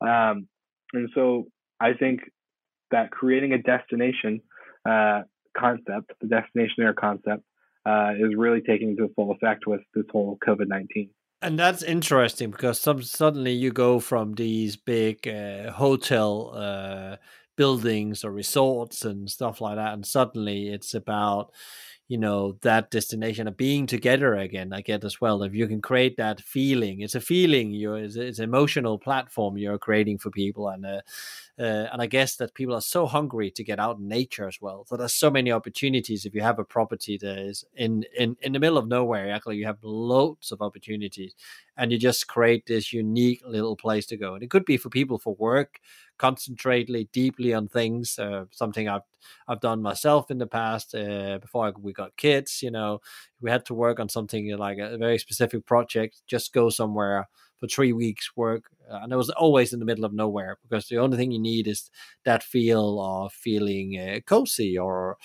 [0.00, 0.48] Um,
[0.92, 1.46] and so
[1.80, 2.20] I think
[2.90, 4.40] that creating a destination
[4.88, 5.22] uh,
[5.56, 7.42] concept, the destinationaire concept,
[7.84, 11.10] uh, is really taking to full effect with this whole COVID 19.
[11.46, 17.16] And that's interesting because some, suddenly you go from these big uh, hotel uh,
[17.56, 21.52] buildings or resorts and stuff like that, and suddenly it's about
[22.08, 25.80] you know that destination of being together again i get as well if you can
[25.82, 27.00] create that feeling.
[27.00, 31.00] It's a feeling you're it's, it's an emotional platform you're creating for people and uh,
[31.58, 34.58] uh, and i guess that people are so hungry to get out in nature as
[34.60, 38.36] well so there's so many opportunities if you have a property that is in in
[38.42, 41.34] in the middle of nowhere actually you have loads of opportunities
[41.76, 44.90] and you just create this unique little place to go and it could be for
[44.90, 45.80] people for work
[46.18, 48.18] concentrate deeply on things.
[48.18, 49.02] Uh, something I've
[49.48, 52.62] I've done myself in the past uh, before we got kids.
[52.62, 53.00] You know,
[53.40, 56.22] we had to work on something like a very specific project.
[56.26, 57.28] Just go somewhere
[57.60, 60.86] for three weeks work, uh, and it was always in the middle of nowhere because
[60.88, 61.90] the only thing you need is
[62.24, 65.16] that feel of feeling uh, cozy or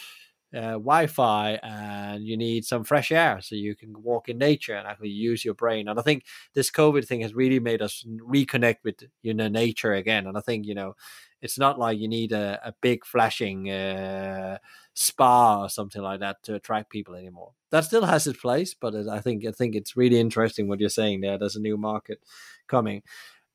[0.55, 4.85] uh, Wi-Fi and you need some fresh air so you can walk in nature and
[4.85, 5.87] actually use your brain.
[5.87, 9.93] And I think this COVID thing has really made us reconnect with you know nature
[9.93, 10.27] again.
[10.27, 10.95] And I think you know
[11.41, 14.57] it's not like you need a, a big flashing uh,
[14.93, 17.51] spa or something like that to attract people anymore.
[17.71, 20.89] That still has its place, but I think I think it's really interesting what you're
[20.89, 21.37] saying there.
[21.37, 22.19] There's a new market
[22.67, 23.03] coming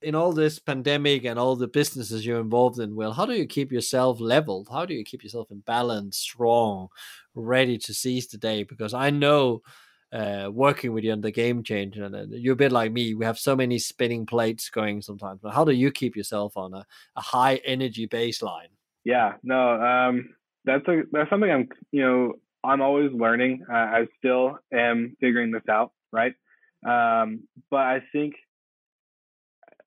[0.02, 3.46] in all this pandemic and all the businesses you're involved in, well, how do you
[3.46, 4.68] keep yourself leveled?
[4.70, 6.88] How do you keep yourself in balance, strong,
[7.34, 8.62] ready to seize the day?
[8.62, 9.62] Because I know
[10.12, 13.14] uh, working with you on the game changer, and you're a bit like me.
[13.14, 15.40] We have so many spinning plates going sometimes.
[15.42, 16.86] But how do you keep yourself on a,
[17.16, 18.68] a high energy baseline?
[19.04, 20.34] Yeah, no, um,
[20.64, 22.34] that's a that's something I'm you know
[22.64, 23.64] I'm always learning.
[23.70, 26.34] I still am figuring this out, right?
[26.86, 28.34] Um, but I think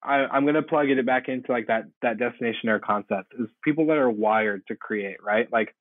[0.02, 3.98] I, I'm gonna plug it back into like that that destinationaire concept is people that
[3.98, 5.52] are wired to create, right?
[5.52, 5.76] Like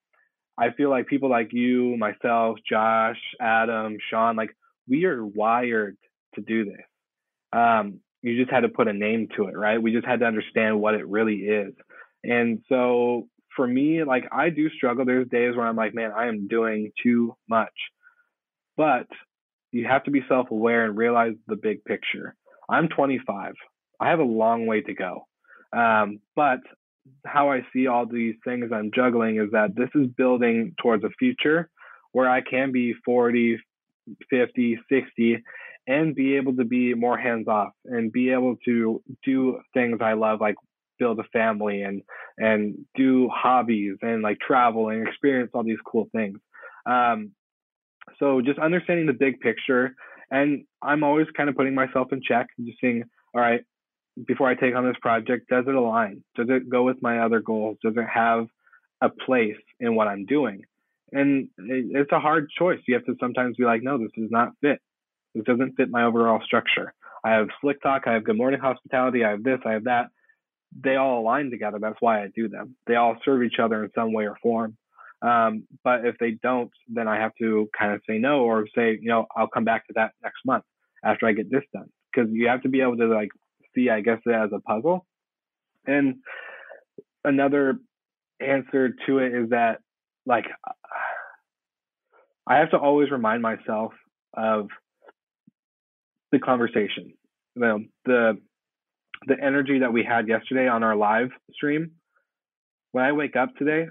[0.58, 4.56] I feel like people like you, myself, Josh, Adam, Sean, like
[4.88, 5.96] we are wired
[6.34, 6.84] to do this.
[7.52, 9.80] Um, you just had to put a name to it, right?
[9.80, 11.72] We just had to understand what it really is.
[12.24, 15.04] And so for me, like I do struggle.
[15.04, 17.72] There's days where I'm like, man, I am doing too much.
[18.76, 19.06] But
[19.72, 22.34] you have to be self aware and realize the big picture.
[22.68, 23.54] I'm 25.
[24.00, 25.26] I have a long way to go.
[25.72, 26.60] Um, but
[27.24, 31.10] how I see all these things I'm juggling is that this is building towards a
[31.18, 31.68] future
[32.12, 33.58] where I can be 40,
[34.30, 35.42] 50, 60
[35.86, 40.14] and be able to be more hands off and be able to do things I
[40.14, 40.56] love like
[40.98, 42.02] build a family and
[42.38, 46.38] and do hobbies and like travel and experience all these cool things.
[46.86, 47.32] Um,
[48.18, 49.94] so just understanding the big picture
[50.30, 53.04] and I'm always kind of putting myself in check, and just saying,
[53.34, 53.62] all right,
[54.26, 56.22] before I take on this project, does it align?
[56.36, 57.78] Does it go with my other goals?
[57.82, 58.46] Does it have
[59.00, 60.62] a place in what I'm doing?
[61.12, 62.80] And it's a hard choice.
[62.86, 64.80] You have to sometimes be like, no, this does not fit.
[65.34, 66.92] This doesn't fit my overall structure.
[67.24, 70.08] I have Slick Talk, I have Good Morning Hospitality, I have this, I have that.
[70.84, 71.78] They all align together.
[71.80, 72.76] That's why I do them.
[72.86, 74.76] They all serve each other in some way or form.
[75.22, 78.98] Um, but if they don't, then I have to kind of say no or say,
[79.00, 80.64] you know, I'll come back to that next month
[81.04, 81.88] after I get this done.
[82.12, 83.30] Because you have to be able to like
[83.78, 85.06] see, I guess, it as a puzzle.
[85.86, 86.16] And
[87.24, 87.78] another
[88.40, 89.78] answer to it is that,
[90.26, 90.46] like,
[92.46, 93.92] I have to always remind myself
[94.34, 94.68] of
[96.32, 97.14] the conversation,
[97.54, 98.38] you know, the
[99.26, 101.90] the energy that we had yesterday on our live stream.
[102.92, 103.88] When I wake up today,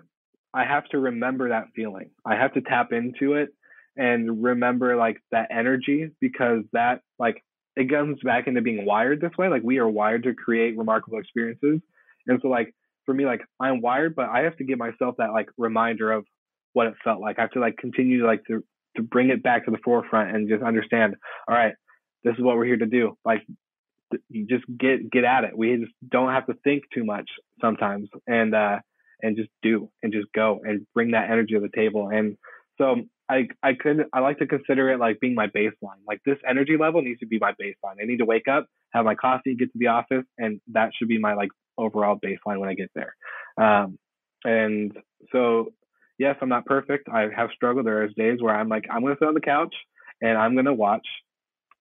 [0.54, 2.12] I have to remember that feeling.
[2.26, 3.50] I have to tap into it
[3.98, 7.44] and remember like that energy because that like
[7.78, 9.50] it comes back into being wired this way.
[9.50, 11.80] Like we are wired to create remarkable experiences.
[12.26, 12.74] And so like
[13.06, 16.26] for me, like I'm wired, but I have to give myself that like reminder of
[16.74, 17.38] what it felt like.
[17.38, 18.64] I have to like continue to like to
[18.96, 21.16] to bring it back to the forefront and just understand,
[21.48, 21.74] all right,
[22.24, 23.16] this is what we're here to do.
[23.24, 23.46] Like
[24.28, 25.56] you just get get at it.
[25.56, 27.30] We just don't have to think too much
[27.62, 28.80] sometimes and uh
[29.22, 32.10] and just do and just go and bring that energy to the table.
[32.12, 32.38] And
[32.80, 32.96] so
[33.30, 36.02] I I could I like to consider it like being my baseline.
[36.08, 38.02] Like this energy level needs to be my baseline.
[38.02, 41.08] I need to wake up, have my coffee, get to the office, and that should
[41.08, 43.16] be my like overall baseline when I get there.
[43.58, 43.98] Um,
[44.44, 44.96] and
[45.32, 45.74] so,
[46.18, 47.10] yes, I'm not perfect.
[47.10, 47.86] I have struggled.
[47.86, 49.76] There are days where I'm like, I'm to sit on the couch
[50.22, 51.06] and I'm to watch,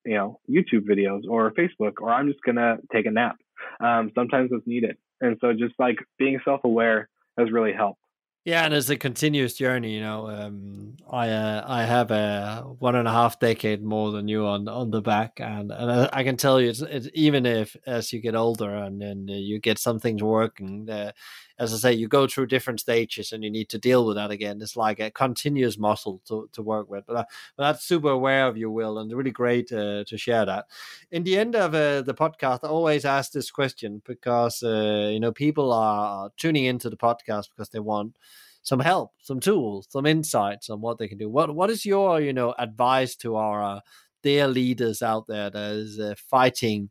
[0.04, 3.36] you know, YouTube videos or Facebook, or I'm just to take a nap.
[3.80, 4.96] Um, sometimes it's needed.
[5.20, 8.00] And so just like being self aware has really helped.
[8.46, 9.92] Yeah, and it's a continuous journey.
[9.94, 14.28] You know, um, I uh, I have a one and a half decade more than
[14.28, 17.76] you on on the back, and and I, can tell you, it's, it's, even if
[17.88, 21.10] as you get older and then you get some things working, uh,
[21.58, 24.30] as I say, you go through different stages and you need to deal with that
[24.30, 24.60] again.
[24.60, 27.04] It's like a continuous muscle to, to work with.
[27.06, 27.24] But, uh,
[27.56, 30.66] but that's super aware of you, Will, and really great uh, to share that.
[31.10, 35.20] In the end of uh, the podcast, I always ask this question because, uh, you
[35.20, 38.16] know, people are tuning into the podcast because they want
[38.62, 41.28] some help, some tools, some insights on what they can do.
[41.28, 43.80] What What is your, you know, advice to our uh,
[44.22, 46.90] dear leaders out there that is uh, fighting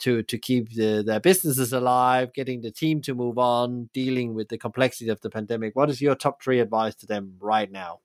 [0.00, 4.48] to to keep the, their businesses alive, getting the team to move on, dealing with
[4.48, 5.74] the complexity of the pandemic.
[5.74, 8.00] What is your top three advice to them right now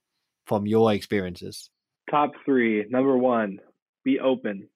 [0.46, 1.70] from your experiences?
[2.10, 2.86] Top three.
[2.90, 3.60] Number one,
[4.04, 4.68] be open.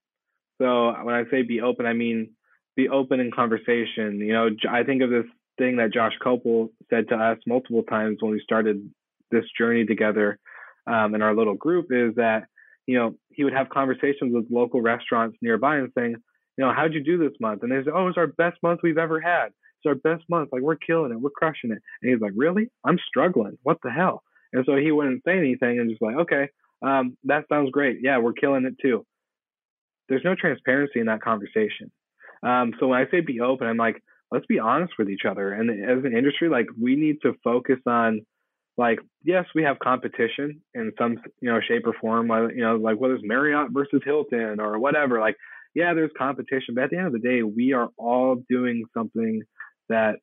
[0.61, 2.31] So when I say be open, I mean
[2.75, 4.19] be open in conversation.
[4.19, 5.25] You know, I think of this
[5.57, 8.89] thing that Josh Kopel said to us multiple times when we started
[9.31, 10.39] this journey together
[10.87, 12.43] um, in our little group is that
[12.85, 16.15] you know he would have conversations with local restaurants nearby and saying
[16.57, 17.63] you know, how'd you do this month?
[17.63, 19.47] And they say, oh, it's our best month we've ever had.
[19.47, 20.49] It's our best month.
[20.51, 21.19] Like we're killing it.
[21.19, 21.81] We're crushing it.
[22.01, 22.69] And he's like, really?
[22.85, 23.57] I'm struggling.
[23.63, 24.23] What the hell?
[24.53, 26.49] And so he wouldn't say anything and just like, okay,
[26.85, 27.99] um, that sounds great.
[28.01, 29.05] Yeah, we're killing it too.
[30.09, 31.91] There's no transparency in that conversation.
[32.43, 35.53] Um, so when I say be open, I'm like, let's be honest with each other.
[35.53, 38.21] And as an industry, like we need to focus on
[38.77, 42.99] like yes we have competition in some you know shape or form you know like
[42.99, 45.35] whether it's marriott versus hilton or whatever like
[45.75, 49.41] yeah, there's competition, but at the end of the day, we are all doing something
[49.89, 50.15] that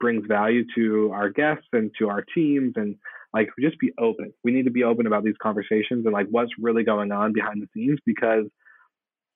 [0.00, 2.96] brings value to our guests and to our teams and
[3.32, 4.32] like just be open.
[4.44, 7.62] We need to be open about these conversations and like what's really going on behind
[7.62, 8.44] the scenes because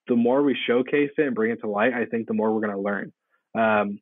[0.08, 2.66] the more we showcase it and bring it to light, I think the more we're
[2.66, 3.12] going to learn.
[3.54, 4.00] Um,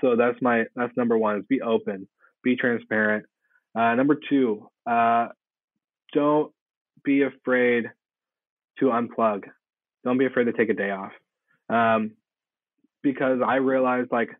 [0.00, 2.08] so that's my that's number one is be open,
[2.42, 3.26] be transparent.
[3.76, 5.28] Uh, number two, uh,
[6.12, 6.52] don't
[7.04, 7.86] be afraid
[8.78, 9.44] to unplug
[10.04, 11.12] don't be afraid to take a day off.
[11.68, 12.12] Um,
[13.02, 14.30] because I realized like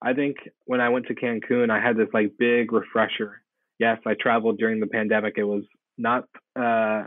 [0.00, 0.36] I think
[0.66, 3.42] when I went to Cancun, I had this like big refresher.
[3.78, 5.34] Yes, I traveled during the pandemic.
[5.36, 5.64] It was
[5.96, 6.24] not
[6.56, 7.04] uh,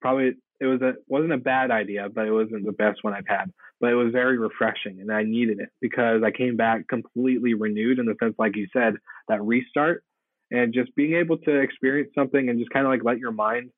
[0.00, 3.26] probably it was a wasn't a bad idea, but it wasn't the best one I've
[3.26, 3.52] had.
[3.80, 7.98] But it was very refreshing, and I needed it because I came back completely renewed
[7.98, 8.94] in the sense, like you said,
[9.28, 10.02] that restart
[10.50, 13.70] and just being able to experience something and just kind of like let your mind,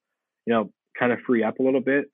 [0.47, 2.11] you know, kind of free up a little bit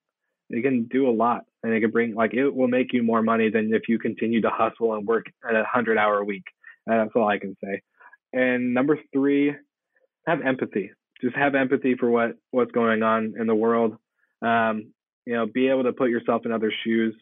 [0.51, 3.22] it can do a lot and it can bring like it will make you more
[3.22, 6.44] money than if you continue to hustle and work at a hundred hour a week
[6.86, 7.82] that's all i can say.
[8.32, 9.55] And number three
[10.26, 10.92] have empathy.
[11.22, 13.97] Just have empathy for what what's going on in the world.
[14.42, 14.92] Um,
[15.24, 17.14] you know be able to put yourself in other shoes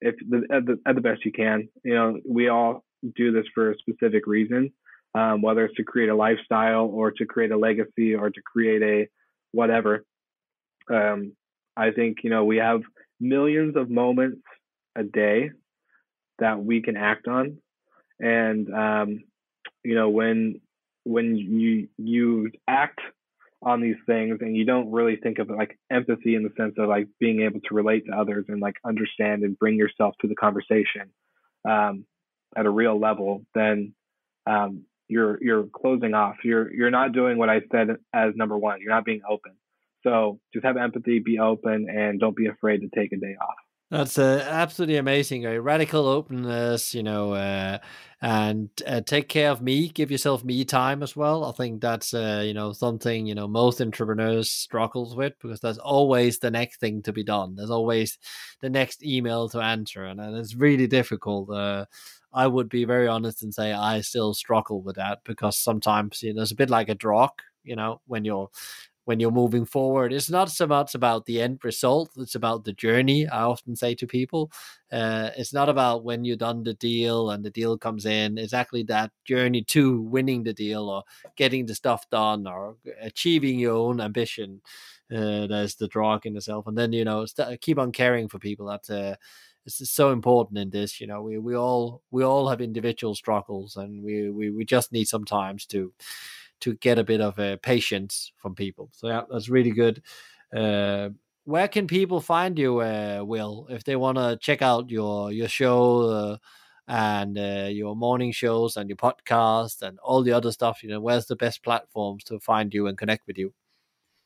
[0.00, 1.68] if the, at, the, at the best you can.
[1.84, 2.84] You know we all
[3.16, 4.72] do this for a specific reason
[5.14, 8.82] um, whether it's to create a lifestyle or to create a legacy or to create
[8.82, 9.08] a
[9.52, 10.04] whatever.
[10.90, 11.32] Um,
[11.76, 12.82] I think, you know, we have
[13.20, 14.42] millions of moments
[14.96, 15.50] a day
[16.38, 17.58] that we can act on.
[18.20, 19.24] And, um,
[19.82, 20.60] you know, when,
[21.04, 23.00] when you, you act
[23.62, 26.74] on these things and you don't really think of it like empathy in the sense
[26.78, 30.28] of like being able to relate to others and like understand and bring yourself to
[30.28, 31.10] the conversation,
[31.68, 32.04] um,
[32.56, 33.94] at a real level, then,
[34.46, 36.36] um, you're, you're closing off.
[36.42, 38.80] You're, you're not doing what I said as number one.
[38.80, 39.52] You're not being open
[40.02, 43.56] so just have empathy, be open, and don't be afraid to take a day off.
[43.92, 45.44] That's uh, absolutely amazing.
[45.44, 47.76] A radical openness, you know, uh,
[48.22, 49.88] and uh, take care of me.
[49.88, 51.44] Give yourself me time as well.
[51.44, 55.76] I think that's uh, you know something you know most entrepreneurs struggles with because there's
[55.76, 57.54] always the next thing to be done.
[57.54, 58.16] There's always
[58.62, 61.50] the next email to answer, and, and it's really difficult.
[61.50, 61.84] Uh,
[62.32, 66.32] I would be very honest and say I still struggle with that because sometimes you
[66.32, 67.32] know, it's a bit like a drug.
[67.62, 68.48] You know, when you're
[69.04, 70.12] when you're moving forward.
[70.12, 73.26] It's not so much about the end result, it's about the journey.
[73.26, 74.50] I often say to people,
[74.92, 78.52] uh, it's not about when you've done the deal and the deal comes in, it's
[78.52, 81.02] actually that journey to winning the deal or
[81.36, 84.60] getting the stuff done or achieving your own ambition.
[85.14, 86.66] Uh, there's the drug in itself.
[86.66, 88.66] And then, you know, st- keep on caring for people.
[88.66, 89.16] That's uh,
[89.66, 93.76] it's so important in this you know we, we all we all have individual struggles
[93.76, 95.92] and we, we we just need sometimes to
[96.62, 98.88] to get a bit of a patience from people.
[98.92, 100.02] So yeah, that's really good.
[100.54, 101.10] Uh,
[101.44, 105.48] where can people find you, uh, Will, if they want to check out your your
[105.48, 106.36] show, uh,
[106.88, 111.00] and uh, your morning shows and your podcast and all the other stuff, you know,
[111.00, 113.52] where's the best platforms to find you and connect with you?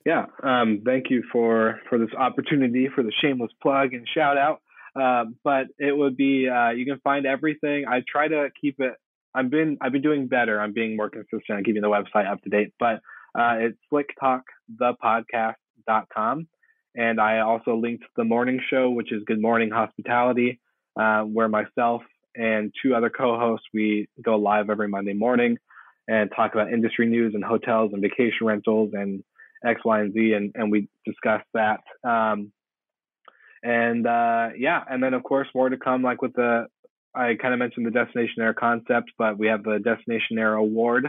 [0.05, 4.61] Yeah, um, thank you for for this opportunity for the shameless plug and shout out.
[4.95, 7.85] Uh, but it would be uh, you can find everything.
[7.87, 8.95] I try to keep it.
[9.37, 10.61] I've been I've been doing better.
[10.61, 12.73] I'm being more consistent on keeping the website up to date.
[12.79, 13.01] But
[13.39, 16.49] uh, it's slicktalkthepodcast.com,
[16.95, 20.59] and I also linked the morning show, which is Good Morning Hospitality,
[20.99, 22.03] uh, where myself
[22.35, 25.59] and two other co-hosts we go live every Monday morning
[26.09, 29.23] and talk about industry news and hotels and vacation rentals and
[29.67, 31.81] X, Y, and Z, and, and we discuss that.
[32.05, 32.53] Um,
[33.63, 36.67] and uh, yeah, and then of course more to come, like with the
[37.17, 41.05] I kind of mentioned the Destinationaire concept, but we have the Destinationaire Award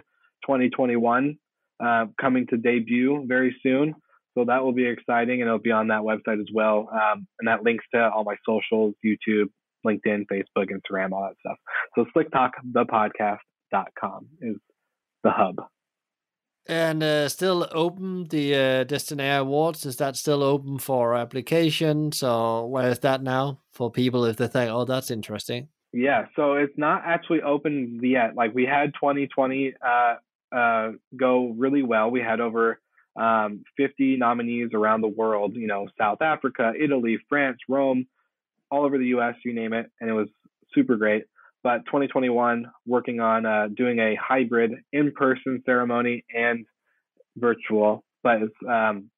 [0.45, 1.37] 2021
[1.83, 3.95] uh, coming to debut very soon.
[4.37, 6.87] So that will be exciting, and it'll be on that website as well.
[6.91, 9.47] Um, and that links to all my socials, YouTube,
[9.85, 11.57] LinkedIn, Facebook, Instagram, all that stuff.
[11.95, 14.55] So slicktalkthepodcast.com is
[15.23, 15.55] the hub.
[16.69, 19.85] And uh, still open the uh, Destiny Awards.
[19.85, 24.47] Is that still open for applications, or where is that now for people if they
[24.47, 25.69] think, "Oh, that's interesting"?
[25.99, 28.35] Yeah, so it's not actually open yet.
[28.35, 30.15] Like we had 2020 uh,
[30.55, 32.11] uh, go really well.
[32.11, 32.79] We had over
[33.19, 35.55] um, 50 nominees around the world.
[35.55, 38.05] You know, South Africa, Italy, France, Rome,
[38.69, 39.35] all over the U.S.
[39.43, 40.27] You name it, and it was
[40.73, 41.23] super great
[41.63, 46.65] but 2021 working on uh, doing a hybrid in-person ceremony and
[47.35, 49.09] virtual but it's um,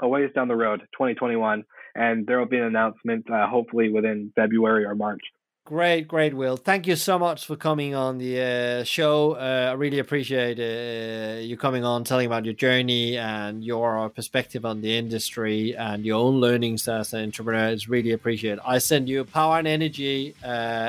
[0.00, 1.64] a ways down the road 2021
[1.94, 5.22] and there will be an announcement uh, hopefully within february or march
[5.68, 6.56] Great, great, Will.
[6.56, 9.32] Thank you so much for coming on the uh, show.
[9.32, 14.64] Uh, I really appreciate uh, you coming on, telling about your journey and your perspective
[14.64, 17.68] on the industry and your own learnings as an entrepreneur.
[17.68, 18.60] It's really appreciated.
[18.64, 20.46] I send you power and energy, uh,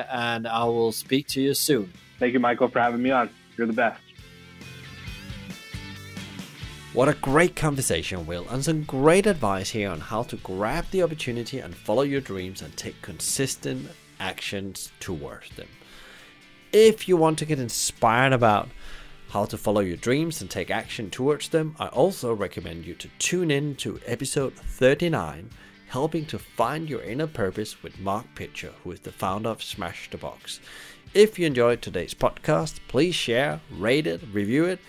[0.10, 1.92] and I will speak to you soon.
[2.18, 3.30] Thank you, Michael, for having me on.
[3.58, 4.02] You're the best.
[6.94, 11.04] What a great conversation, Will, and some great advice here on how to grab the
[11.04, 13.86] opportunity and follow your dreams and take consistent
[14.20, 15.68] actions towards them.
[16.72, 18.70] If you want to get inspired about
[19.30, 23.10] how to follow your dreams and take action towards them, I also recommend you to
[23.20, 25.50] tune in to episode 39
[25.88, 30.10] Helping to Find Your Inner Purpose with Mark Pitcher, who is the founder of Smash
[30.12, 30.60] the Box.
[31.16, 34.80] If you enjoyed today's podcast, please share, rate it, review it,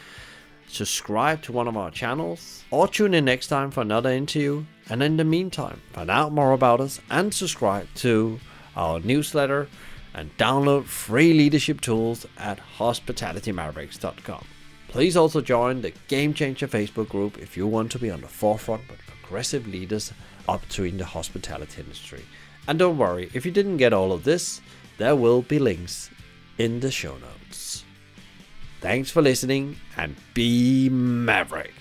[0.68, 4.64] subscribe to one of our channels, or tune in next time for another interview.
[4.90, 8.38] And in the meantime, find out more about us and subscribe to
[8.76, 9.68] our newsletter,
[10.14, 14.44] and download free leadership tools at hospitalitymavericks.com.
[14.88, 18.26] Please also join the Game Changer Facebook group if you want to be on the
[18.26, 20.12] forefront with progressive leaders
[20.48, 22.24] up to in the hospitality industry.
[22.66, 24.60] And don't worry, if you didn't get all of this,
[24.98, 26.10] there will be links
[26.58, 27.84] in the show notes.
[28.80, 31.79] Thanks for listening and be Maverick.